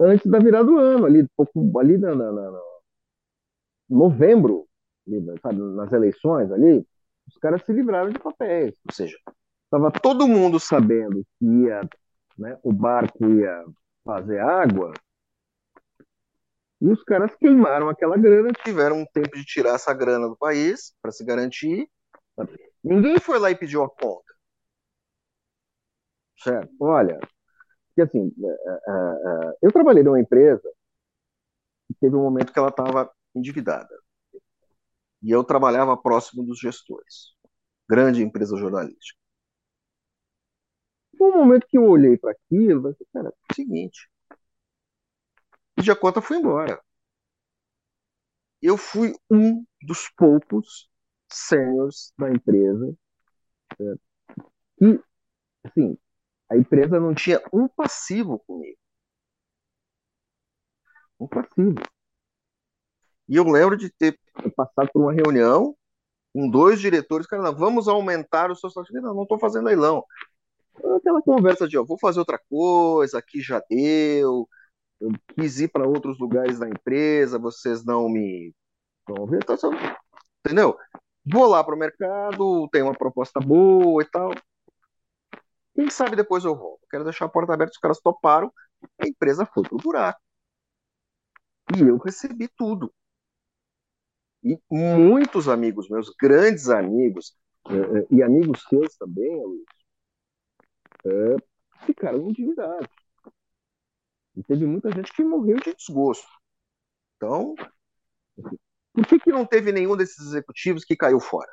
[0.00, 2.60] antes da virada do ano, ali, pouco, ali na, na, na,
[3.88, 4.66] novembro,
[5.40, 6.84] sabe, nas eleições ali,
[7.28, 8.74] os caras se livraram de papéis.
[8.86, 9.16] Ou seja,
[9.64, 11.80] estava todo mundo sabendo que ia,
[12.36, 13.64] né, o barco ia
[14.04, 14.92] fazer água,
[16.80, 20.92] e os caras queimaram aquela grana, tiveram um tempo de tirar essa grana do país
[21.00, 21.88] para se garantir.
[22.82, 24.31] Ninguém foi lá e pediu a conta.
[26.42, 26.74] Certo?
[26.80, 27.20] Olha,
[27.94, 30.70] que assim, é, é, é, eu trabalhei numa empresa
[31.88, 33.94] que teve um momento que ela estava endividada.
[35.22, 37.34] E eu trabalhava próximo dos gestores.
[37.88, 39.18] Grande empresa jornalística.
[41.20, 44.08] Um momento que eu olhei para aquilo e falei, cara, é o seguinte.
[45.84, 46.80] E a conta foi embora.
[48.60, 50.88] Eu fui um dos poucos
[51.30, 52.94] seniors da empresa
[53.76, 54.00] certo?
[54.80, 55.00] e,
[55.64, 55.98] assim,
[56.52, 58.78] a empresa não tinha um passivo comigo.
[61.18, 61.80] Um passivo.
[63.28, 64.18] E eu lembro de ter
[64.54, 65.74] passado por uma reunião
[66.34, 69.00] com dois diretores, cara, vamos aumentar o seu salário.
[69.00, 70.04] Não, não estou fazendo leilão.
[70.96, 74.48] Aquela conversa de, ó, vou fazer outra coisa, aqui já deu,
[75.00, 78.54] eu quis ir para outros lugares da empresa, vocês não me
[79.06, 79.44] vão ver,
[80.44, 80.76] entendeu?
[81.24, 84.32] Vou lá para o mercado, tem uma proposta boa e tal.
[85.74, 86.86] Quem sabe depois eu volto.
[86.90, 88.52] Quero deixar a porta aberta, os caras toparam,
[88.98, 90.20] a empresa foi pro buraco.
[91.76, 92.92] E eu recebi tudo.
[94.42, 97.36] E muitos amigos meus, grandes amigos,
[97.68, 99.64] é, é, e amigos seus também, Luiz,
[101.06, 101.36] é,
[101.86, 102.90] ficaram endividados.
[104.34, 106.26] E teve muita gente que morreu de desgosto.
[107.16, 107.54] Então,
[108.92, 111.52] por que, que não teve nenhum desses executivos que caiu fora?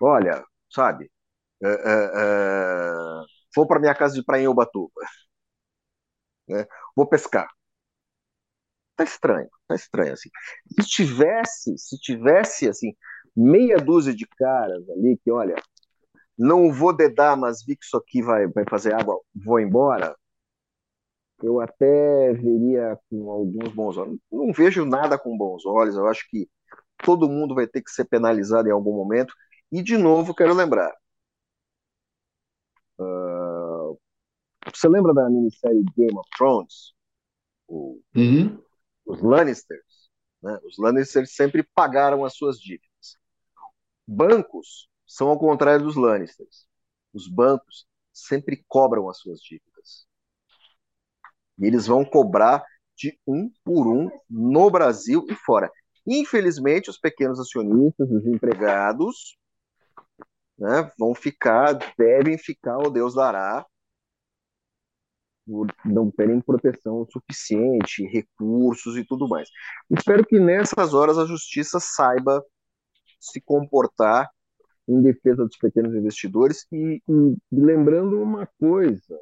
[0.00, 1.10] Olha, sabe,
[1.62, 5.00] é, é, é, vou para minha casa de praia em Ubatuba,
[6.48, 6.66] né?
[6.94, 7.48] vou pescar.
[8.96, 10.30] Tá estranho, tá estranho assim.
[10.80, 12.94] Se tivesse, se tivesse assim
[13.36, 15.54] meia dúzia de caras ali que, olha,
[16.38, 20.16] não vou dedar, mas vi que isso aqui vai, vai fazer água, vou embora.
[21.42, 24.18] Eu até veria com alguns bons olhos.
[24.32, 25.96] Não vejo nada com bons olhos.
[25.96, 26.48] Eu acho que
[27.04, 29.34] todo mundo vai ter que ser penalizado em algum momento.
[29.72, 30.92] E de novo, quero lembrar,
[32.98, 33.98] Uh,
[34.72, 36.94] você lembra da minissérie Game of Thrones?
[37.68, 38.62] O, uhum.
[39.04, 40.10] Os Lannisters.
[40.42, 40.58] Né?
[40.64, 43.16] Os Lannisters sempre pagaram as suas dívidas.
[44.06, 46.66] Bancos são ao contrário dos Lannisters.
[47.12, 50.06] Os bancos sempre cobram as suas dívidas.
[51.58, 52.64] E eles vão cobrar
[52.96, 55.70] de um por um no Brasil e fora.
[56.06, 59.36] Infelizmente, os pequenos acionistas, os empregados,
[60.58, 63.64] né, vão ficar, devem ficar, o Deus dará,
[65.84, 69.48] não terem proteção suficiente, recursos e tudo mais.
[69.90, 72.44] Espero que nessas horas a justiça saiba
[73.20, 74.28] se comportar
[74.88, 79.18] em defesa dos pequenos investidores e, e lembrando uma coisa,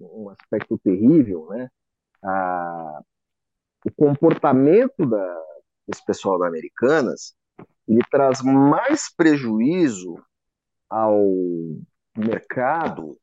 [0.00, 1.68] um aspecto terrível, né?
[2.22, 3.00] A,
[3.84, 5.42] o comportamento da,
[5.86, 7.34] desse pessoal da Americanas
[7.86, 10.16] ele traz mais prejuízo
[10.88, 11.22] ao
[12.16, 13.18] mercado,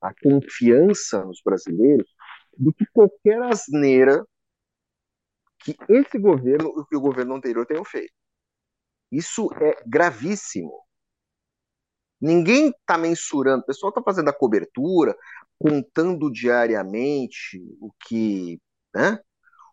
[0.00, 2.08] à confiança nos brasileiros,
[2.56, 4.26] do que qualquer asneira
[5.58, 8.12] que esse governo e que o governo anterior tenham feito.
[9.10, 10.72] Isso é gravíssimo.
[12.20, 15.16] Ninguém está mensurando, o pessoal está fazendo a cobertura,
[15.58, 18.60] contando diariamente o que,
[18.94, 19.18] né,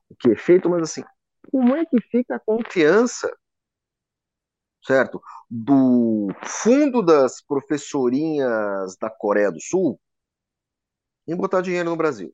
[0.09, 1.03] o que é feito, mas assim,
[1.51, 3.35] como é que fica a confiança
[4.85, 5.21] certo?
[5.49, 9.99] Do fundo das professorinhas da Coreia do Sul
[11.27, 12.33] em botar dinheiro no Brasil.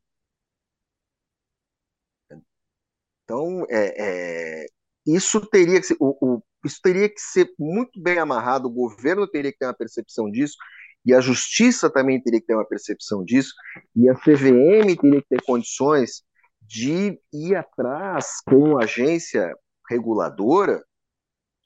[3.23, 4.65] Então, é, é,
[5.05, 9.27] isso teria que ser, o, o, isso teria que ser muito bem amarrado, o governo
[9.27, 10.57] teria que ter uma percepção disso,
[11.05, 13.53] e a justiça também teria que ter uma percepção disso,
[13.95, 16.23] e a CVM teria que ter condições
[16.61, 19.55] de ir atrás com a agência
[19.89, 20.83] reguladora,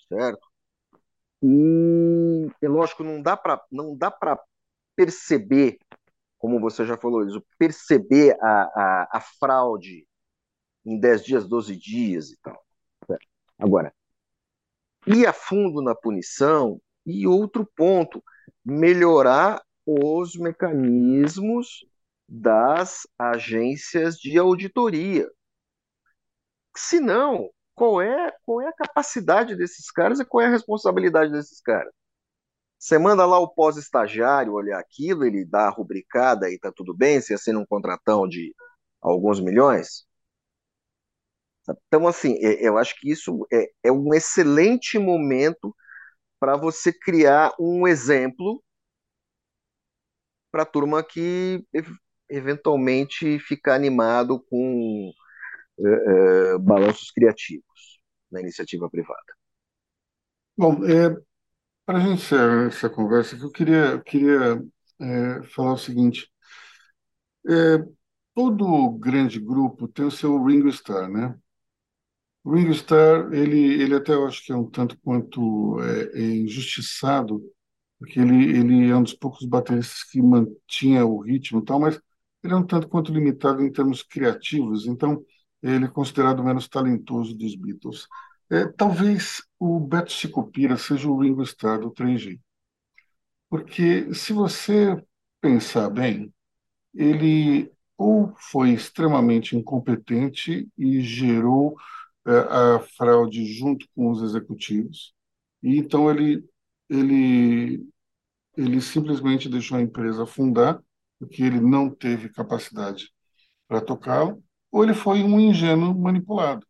[0.07, 0.54] certo?
[1.47, 4.39] E é lógico, não dá para não dá para
[4.95, 5.77] perceber,
[6.39, 10.07] como você já falou, isso, perceber a, a, a fraude
[10.83, 12.59] em 10 dias, 12 dias e tal.
[13.59, 13.93] Agora,
[15.05, 18.23] ir a fundo na punição e outro ponto,
[18.63, 21.85] melhorar os mecanismos
[22.27, 25.29] das agências de auditoria.
[26.75, 31.31] Se não, qual é, qual é a capacidade desses caras e qual é a responsabilidade
[31.31, 31.93] desses caras.
[32.79, 37.21] Você manda lá o pós-estagiário olhar aquilo, ele dá a rubricada e tá tudo bem,
[37.21, 38.53] você assina um contratão de
[39.01, 40.05] alguns milhões.
[41.87, 45.75] Então, assim, é, eu acho que isso é, é um excelente momento
[46.39, 48.63] para você criar um exemplo
[50.51, 51.65] para a turma que
[52.29, 55.11] eventualmente fica animado com
[55.79, 57.99] é, é, balanços criativos
[58.31, 59.35] na iniciativa privada.
[60.57, 61.09] Bom, é,
[61.85, 64.63] para a gente encerrar essa conversa, eu queria, queria
[65.01, 66.31] é, falar o seguinte:
[68.33, 71.35] todo grande grupo tem o seu Ringo Starr, né?
[72.43, 75.79] O Ringo Starr, ele, ele até eu acho que é um tanto quanto
[76.13, 77.41] é injustiçado,
[77.99, 81.99] porque ele, ele é um dos poucos bateristas que mantinha o ritmo e tal, mas
[82.43, 85.23] ele é um tanto quanto limitado em termos criativos, então
[85.61, 88.07] ele é considerado menos talentoso dos Beatles.
[88.49, 92.39] É, talvez o Beto Sicupira seja o Ringo Starr do 3G.
[93.49, 95.01] Porque se você
[95.41, 96.33] pensar bem,
[96.93, 101.77] ele ou foi extremamente incompetente e gerou
[102.25, 102.31] é,
[102.77, 105.13] a fraude junto com os executivos,
[105.63, 106.43] e então ele,
[106.89, 107.87] ele,
[108.57, 110.81] ele simplesmente deixou a empresa afundar,
[111.19, 113.11] porque ele não teve capacidade
[113.67, 114.43] para tocá-lo,
[114.75, 116.67] ou ele foi um ingênuo manipulado.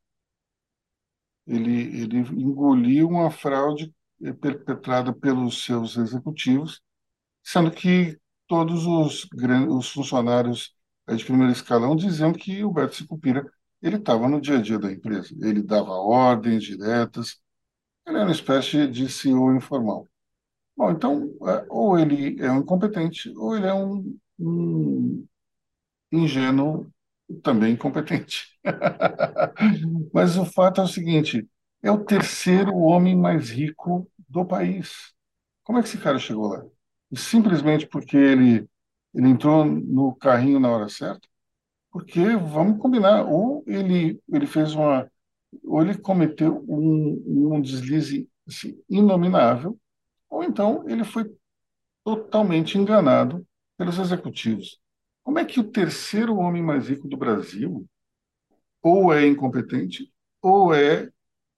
[1.48, 3.92] Ele, ele engoliu uma fraude
[4.40, 6.84] perpetrada pelos seus executivos,
[7.44, 9.28] sendo que todos os,
[9.70, 10.76] os funcionários
[11.16, 13.44] de primeiro escalão diziam que o Beto Sicupira
[13.82, 17.42] ele estava no dia a dia da empresa, ele dava ordens diretas,
[18.06, 20.08] ele era uma espécie de CEO informal.
[20.78, 25.28] Bom, então, é, ou ele é um incompetente, ou ele é um, um
[26.12, 26.94] ingênuo
[27.44, 28.48] também incompetente.
[30.14, 31.48] Mas o fato é o seguinte:
[31.84, 35.14] é o terceiro homem mais rico do país.
[35.64, 36.64] Como é que esse cara chegou lá?
[37.12, 38.68] E simplesmente porque ele,
[39.14, 41.28] ele entrou no carrinho na hora certa?
[41.92, 45.10] Porque, vamos combinar, ou ele, ele fez uma.
[45.66, 49.80] ou ele cometeu um, um deslize assim, inominável,
[50.30, 51.32] ou então ele foi
[52.04, 53.46] totalmente enganado
[53.78, 54.80] pelos executivos.
[55.26, 57.90] Como é que o terceiro homem mais rico do Brasil
[58.80, 61.12] ou é incompetente ou é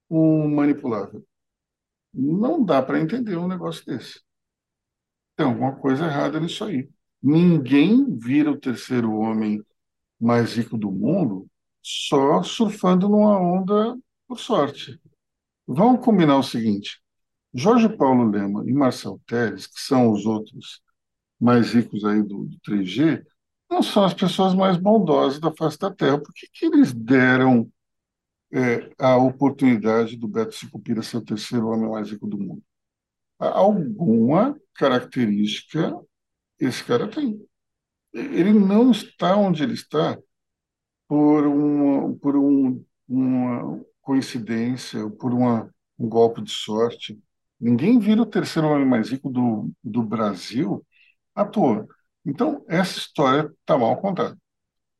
[0.09, 1.21] um manipulável?
[2.13, 4.21] Não dá para entender um negócio desse.
[5.35, 6.89] Tem alguma coisa errada nisso aí.
[7.21, 9.61] Ninguém vira o terceiro homem
[10.17, 11.45] mais rico do mundo
[11.81, 13.97] só surfando numa onda
[14.29, 14.97] por sorte.
[15.67, 17.01] Vamos combinar o seguinte:
[17.53, 20.81] Jorge Paulo Lema e Marcel Teles, que são os outros
[21.37, 23.25] mais ricos aí do, do 3G,
[23.69, 26.19] não são as pessoas mais bondosas da face da Terra.
[26.19, 27.69] Por que, que eles deram
[28.53, 32.63] é, a oportunidade do Beto Sicupira ser o terceiro homem mais rico do mundo?
[33.39, 35.95] Alguma característica
[36.59, 37.39] esse cara tem.
[38.13, 40.17] Ele não está onde ele está
[41.07, 47.19] por uma, por um, uma coincidência, por uma, um golpe de sorte.
[47.59, 50.85] Ninguém vira o terceiro homem mais rico do, do Brasil
[51.35, 51.87] à toa.
[52.27, 54.37] Então, essa história está mal contada.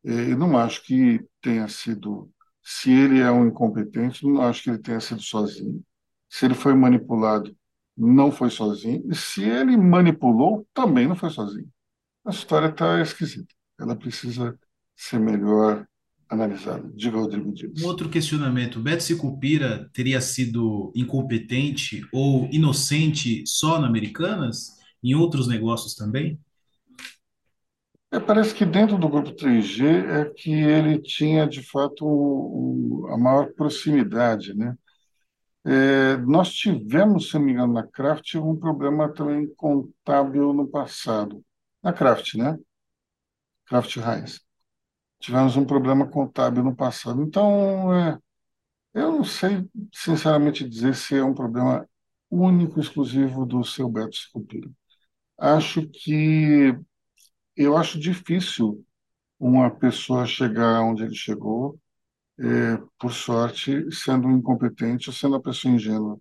[0.03, 2.31] Eu não acho que tenha sido.
[2.63, 5.83] Se ele é um incompetente, não acho que ele tenha sido sozinho.
[6.29, 7.55] Se ele foi manipulado,
[7.95, 9.03] não foi sozinho.
[9.11, 11.69] E se ele manipulou, também não foi sozinho.
[12.25, 13.53] A história está esquisita.
[13.77, 14.57] Ela precisa
[14.95, 15.85] ser melhor
[16.29, 16.89] analisada.
[16.95, 17.81] Diga, Rodrigo Dias.
[17.81, 24.77] Um outro questionamento: Beto Sicupira teria sido incompetente ou inocente só na Americanas?
[25.03, 26.39] Em outros negócios também?
[28.11, 33.13] É, parece que dentro do grupo 3G é que ele tinha, de fato, o, o,
[33.13, 34.75] a maior proximidade, né?
[35.65, 41.43] É, nós tivemos, se não me engano, na Kraft, um problema também contábil no passado.
[41.83, 42.57] Na Kraft, né?
[43.65, 44.41] Kraft Heinz.
[45.19, 47.21] Tivemos um problema contábil no passado.
[47.23, 48.19] Então, é,
[48.93, 51.87] eu não sei, sinceramente, dizer se é um problema
[52.31, 54.69] único, exclusivo do seu Beto Sicupira.
[55.37, 56.75] Acho que
[57.57, 58.85] eu acho difícil
[59.39, 61.79] uma pessoa chegar onde ele chegou,
[62.39, 66.19] é, por sorte, sendo incompetente ou sendo uma pessoa ingênua.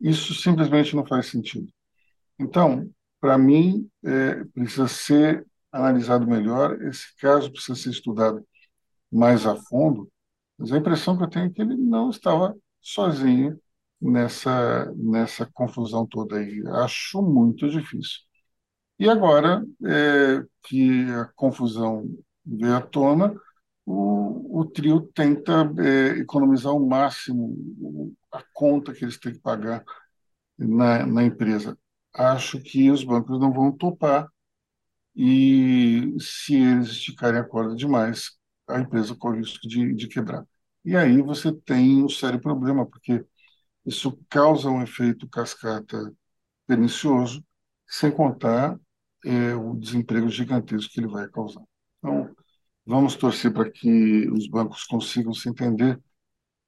[0.00, 1.68] Isso simplesmente não faz sentido.
[2.38, 2.90] Então,
[3.20, 8.46] para mim, é, precisa ser analisado melhor, esse caso precisa ser estudado
[9.12, 10.10] mais a fundo,
[10.58, 13.60] mas a impressão que eu tenho é que ele não estava sozinho
[14.00, 16.62] nessa, nessa confusão toda aí.
[16.68, 18.25] Acho muito difícil.
[18.98, 22.04] E agora é, que a confusão
[22.44, 23.34] veio à tona,
[23.84, 29.84] o, o trio tenta é, economizar ao máximo a conta que eles têm que pagar
[30.58, 31.78] na, na empresa.
[32.14, 34.28] Acho que os bancos não vão topar
[35.14, 38.32] e se eles esticarem a corda demais,
[38.68, 40.44] a empresa corre o risco de, de quebrar.
[40.84, 43.24] E aí você tem um sério problema, porque
[43.86, 46.12] isso causa um efeito cascata
[46.66, 47.44] pernicioso,
[47.88, 48.78] sem contar
[49.26, 51.62] é, o desemprego gigantesco que ele vai causar.
[51.98, 52.34] Então,
[52.86, 56.00] vamos torcer para que os bancos consigam se entender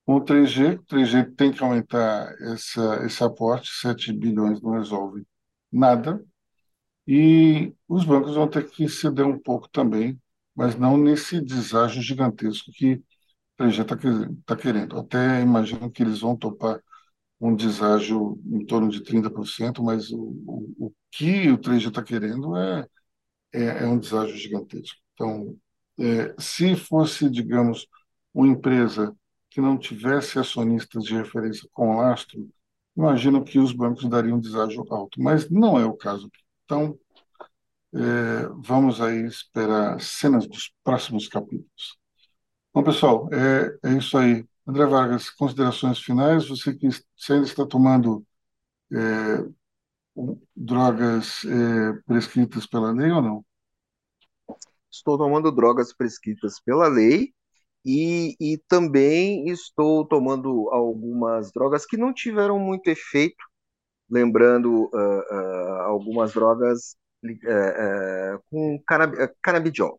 [0.05, 0.79] com o 3G.
[0.79, 5.27] O 3G tem que aumentar essa, esse aporte, 7 bilhões não resolve
[5.73, 6.25] nada,
[7.07, 10.21] e os bancos vão ter que ceder um pouco também,
[10.55, 13.03] mas não nesse deságio gigantesco que o
[13.63, 13.97] 3G está
[14.47, 14.99] tá querendo.
[14.99, 16.81] Até imagino que eles vão topar
[17.41, 22.57] um deságio em torno de 30%, mas o, o, o que o 3G está querendo
[22.57, 22.87] é,
[23.53, 24.99] é, é, um deságio gigantesco.
[25.15, 25.57] Então,
[25.99, 27.87] é, se fosse, digamos,
[28.35, 29.15] uma empresa
[29.51, 32.49] que não tivesse acionistas de referência com lastro,
[32.97, 36.31] imagino que os bancos dariam um deságio alto, mas não é o caso.
[36.65, 36.99] Então,
[37.95, 41.99] é, vamos aí esperar cenas dos próximos capítulos.
[42.75, 44.47] Bom, pessoal, é, é isso aí.
[44.69, 46.47] André Vargas, considerações finais.
[46.47, 46.89] Você que
[47.31, 48.23] ainda está tomando
[48.93, 49.49] é,
[50.55, 53.45] drogas é, prescritas pela lei ou não?
[54.91, 57.33] Estou tomando drogas prescritas pela lei
[57.83, 63.43] e, e também estou tomando algumas drogas que não tiveram muito efeito,
[64.11, 66.95] lembrando uh, uh, algumas drogas
[67.25, 69.99] uh, com canab canabidiol.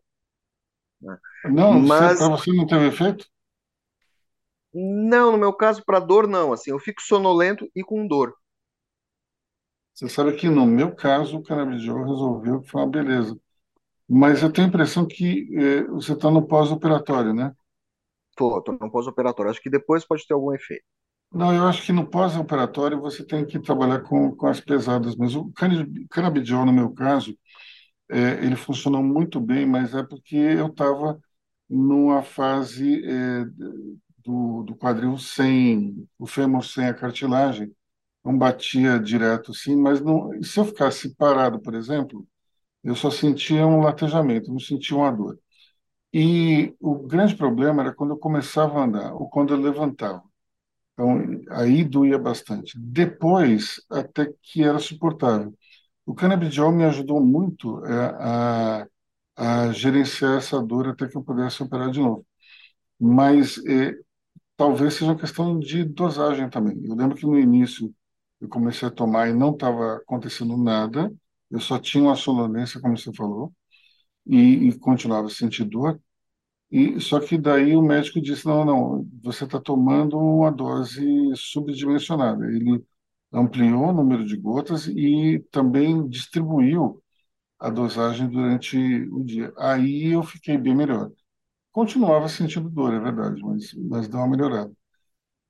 [1.00, 1.18] Né?
[1.46, 2.18] Não, Mas...
[2.18, 3.26] para você não teve efeito?
[4.74, 6.52] Não, no meu caso, para dor, não.
[6.52, 8.34] Assim, eu fico sonolento e com dor.
[9.94, 13.38] Você sabe que no meu caso, o canabidiol resolveu que foi uma beleza.
[14.08, 17.54] Mas eu tenho a impressão que eh, você está no pós-operatório, né?
[18.36, 19.50] Tô, tô no pós-operatório.
[19.52, 20.84] Acho que depois pode ter algum efeito.
[21.32, 25.14] Não, eu acho que no pós-operatório você tem que trabalhar com, com as pesadas.
[25.16, 25.52] Mas o
[26.10, 27.38] canabidiol, no meu caso,
[28.10, 31.20] eh, ele funcionou muito bem, mas é porque eu estava
[31.70, 33.44] numa fase eh,
[34.24, 37.74] do, do quadril sem, o fêmur sem a cartilagem,
[38.24, 42.26] não batia direto assim, mas não, se eu ficasse parado, por exemplo,
[42.84, 45.38] eu só sentia um latejamento, não sentia uma dor.
[46.12, 50.22] E o grande problema era quando eu começava a andar ou quando eu levantava.
[50.94, 51.18] Então,
[51.52, 52.78] aí doía bastante.
[52.78, 55.54] Depois, até que era suportável.
[56.06, 58.86] O canabidiol me ajudou muito é, a,
[59.36, 62.26] a gerenciar essa dor até que eu pudesse operar de novo.
[63.00, 63.94] Mas é,
[64.60, 66.78] talvez seja uma questão de dosagem também.
[66.84, 67.94] Eu lembro que no início
[68.40, 71.10] eu comecei a tomar e não estava acontecendo nada,
[71.50, 73.52] eu só tinha uma sonolência, como você falou,
[74.26, 76.00] e, e continuava sentindo dor.
[76.70, 81.02] E só que daí o médico disse: não, não, você está tomando uma dose
[81.36, 82.46] subdimensionada.
[82.46, 82.84] Ele
[83.32, 87.02] ampliou o número de gotas e também distribuiu
[87.58, 88.76] a dosagem durante
[89.12, 89.52] o dia.
[89.58, 91.10] Aí eu fiquei bem melhor.
[91.72, 94.72] Continuava sentindo dor, é verdade, mas, mas deu uma melhorada.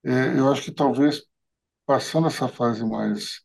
[0.05, 1.23] É, eu acho que talvez
[1.87, 3.43] passando essa fase mais,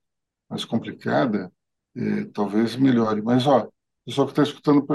[0.50, 1.52] mais complicada,
[1.96, 3.22] é, talvez melhore.
[3.22, 3.70] Mas, ó,
[4.06, 4.86] pessoal que está escutando,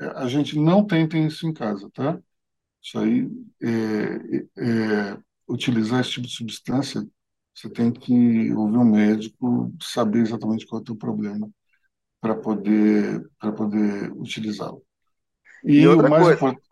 [0.00, 2.20] é, a gente não tentem isso em casa, tá?
[2.82, 3.30] Isso aí,
[3.62, 5.18] é, é,
[5.48, 7.06] utilizar esse tipo de substância,
[7.54, 11.48] você tem que ouvir um médico, saber exatamente qual é o teu problema
[12.20, 14.82] para poder, poder utilizá-lo.
[15.64, 16.71] E, e o mais importante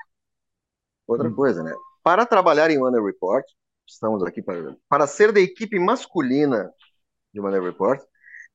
[1.10, 1.34] Outra hum.
[1.34, 1.74] coisa, né?
[2.04, 3.44] Para trabalhar em Money Report,
[3.84, 6.72] estamos aqui para, para ser da equipe masculina
[7.34, 8.00] de Money Report,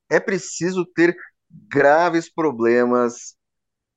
[0.08, 1.14] é preciso ter
[1.50, 3.36] graves problemas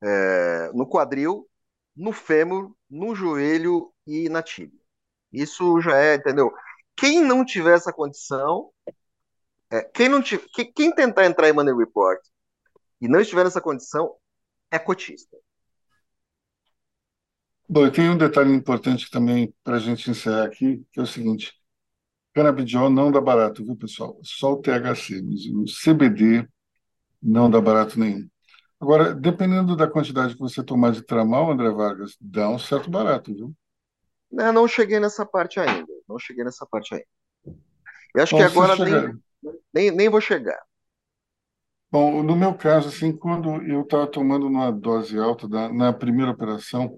[0.03, 1.47] é, no quadril,
[1.95, 4.79] no fêmur, no joelho e na tíbia.
[5.31, 6.51] Isso já é, entendeu?
[6.97, 8.71] Quem não tiver essa condição,
[9.71, 12.19] é, quem, não tiver, quem, quem tentar entrar em Money Report
[12.99, 14.17] e não estiver nessa condição,
[14.69, 15.37] é cotista.
[17.71, 21.05] Bom, e tem um detalhe importante também para a gente encerrar aqui, que é o
[21.05, 21.53] seguinte:
[22.33, 24.19] canabidiol não dá barato, viu, pessoal?
[24.23, 26.47] Só o THC, mas o CBD
[27.21, 28.27] não dá barato nenhum.
[28.81, 33.35] Agora, dependendo da quantidade que você tomar de tramal, André Vargas, dá um certo barato,
[33.35, 33.53] viu?
[34.31, 35.93] Não, não cheguei nessa parte ainda.
[36.07, 37.05] Não cheguei nessa parte ainda.
[38.15, 39.19] Eu acho Bom, que agora nem,
[39.71, 40.59] nem, nem vou chegar.
[41.91, 46.31] Bom, no meu caso, assim, quando eu estava tomando uma dose alta da, na primeira
[46.31, 46.97] operação,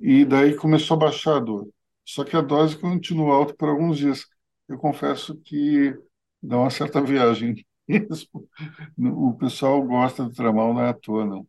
[0.00, 1.68] e daí começou a baixar a dor.
[2.04, 4.26] Só que a dose continua alta por alguns dias.
[4.68, 5.94] Eu confesso que
[6.42, 7.64] dá uma certa viagem.
[8.98, 11.46] O pessoal gosta do tramal, não é à toa, não.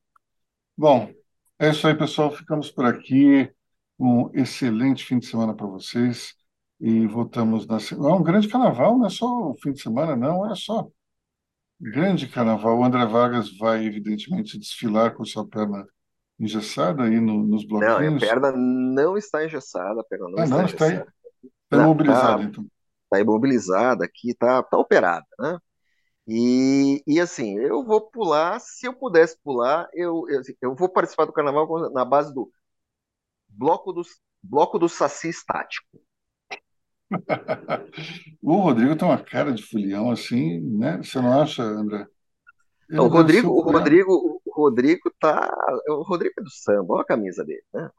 [0.78, 1.12] Bom,
[1.60, 2.32] é isso aí, pessoal.
[2.32, 3.52] Ficamos por aqui.
[4.00, 6.36] Um excelente fim de semana para vocês.
[6.80, 8.16] E voltamos na semana.
[8.16, 10.90] É um grande carnaval, não é só o fim de semana, não, olha só.
[11.80, 12.80] Grande carnaval.
[12.80, 15.86] O André Vargas vai, evidentemente, desfilar com sua perna
[16.40, 18.24] engessada aí no, nos Não, a bloquinhos?
[18.24, 21.14] perna não está engessada, a perna não Ah, está não, engessada.
[21.64, 22.66] Está imobilizado, tá, então.
[23.04, 25.58] Está imobilizada aqui, está tá operada, né?
[26.28, 31.26] E, e assim, eu vou pular, se eu pudesse pular, eu, eu, eu vou participar
[31.26, 32.52] do carnaval na base do
[33.48, 34.02] bloco do,
[34.42, 35.88] bloco do Saci estático.
[38.42, 40.98] o Rodrigo tem uma cara de fulião assim, né?
[40.98, 42.08] Você não acha, André?
[42.92, 45.52] o Rodrigo, o Rodrigo, Rodrigo tá.
[45.90, 47.90] O Rodrigo é do samba, olha a camisa dele, né?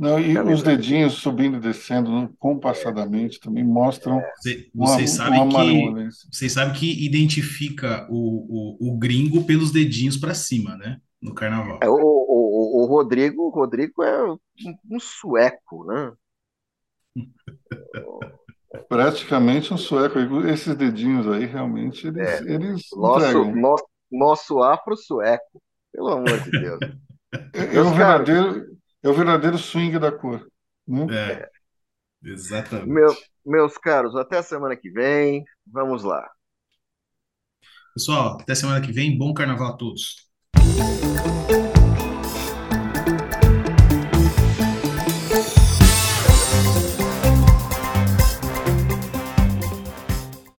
[0.00, 4.22] Não, e os dedinhos subindo e descendo compassadamente também mostram.
[4.38, 10.32] Você, vocês, sabem que, vocês sabem que identifica o, o, o gringo pelos dedinhos para
[10.32, 10.98] cima, né?
[11.20, 11.80] No carnaval.
[11.82, 14.38] É, o, o, o, Rodrigo, o Rodrigo é um,
[14.90, 16.12] um sueco, né?
[18.88, 20.18] Praticamente um sueco.
[20.46, 22.52] Esses dedinhos aí, realmente, eles, é.
[22.54, 26.80] eles nosso, nosso, nosso afro-sueco, pelo amor de Deus.
[27.54, 30.44] É, o verdadeiro, é o verdadeiro swing da cor.
[30.84, 31.06] Né?
[31.12, 31.48] É,
[32.24, 32.88] exatamente.
[32.88, 33.14] Meu,
[33.46, 35.44] meus caros, até a semana que vem.
[35.64, 36.28] Vamos lá.
[37.94, 39.16] Pessoal, até semana que vem.
[39.16, 40.28] Bom carnaval a todos.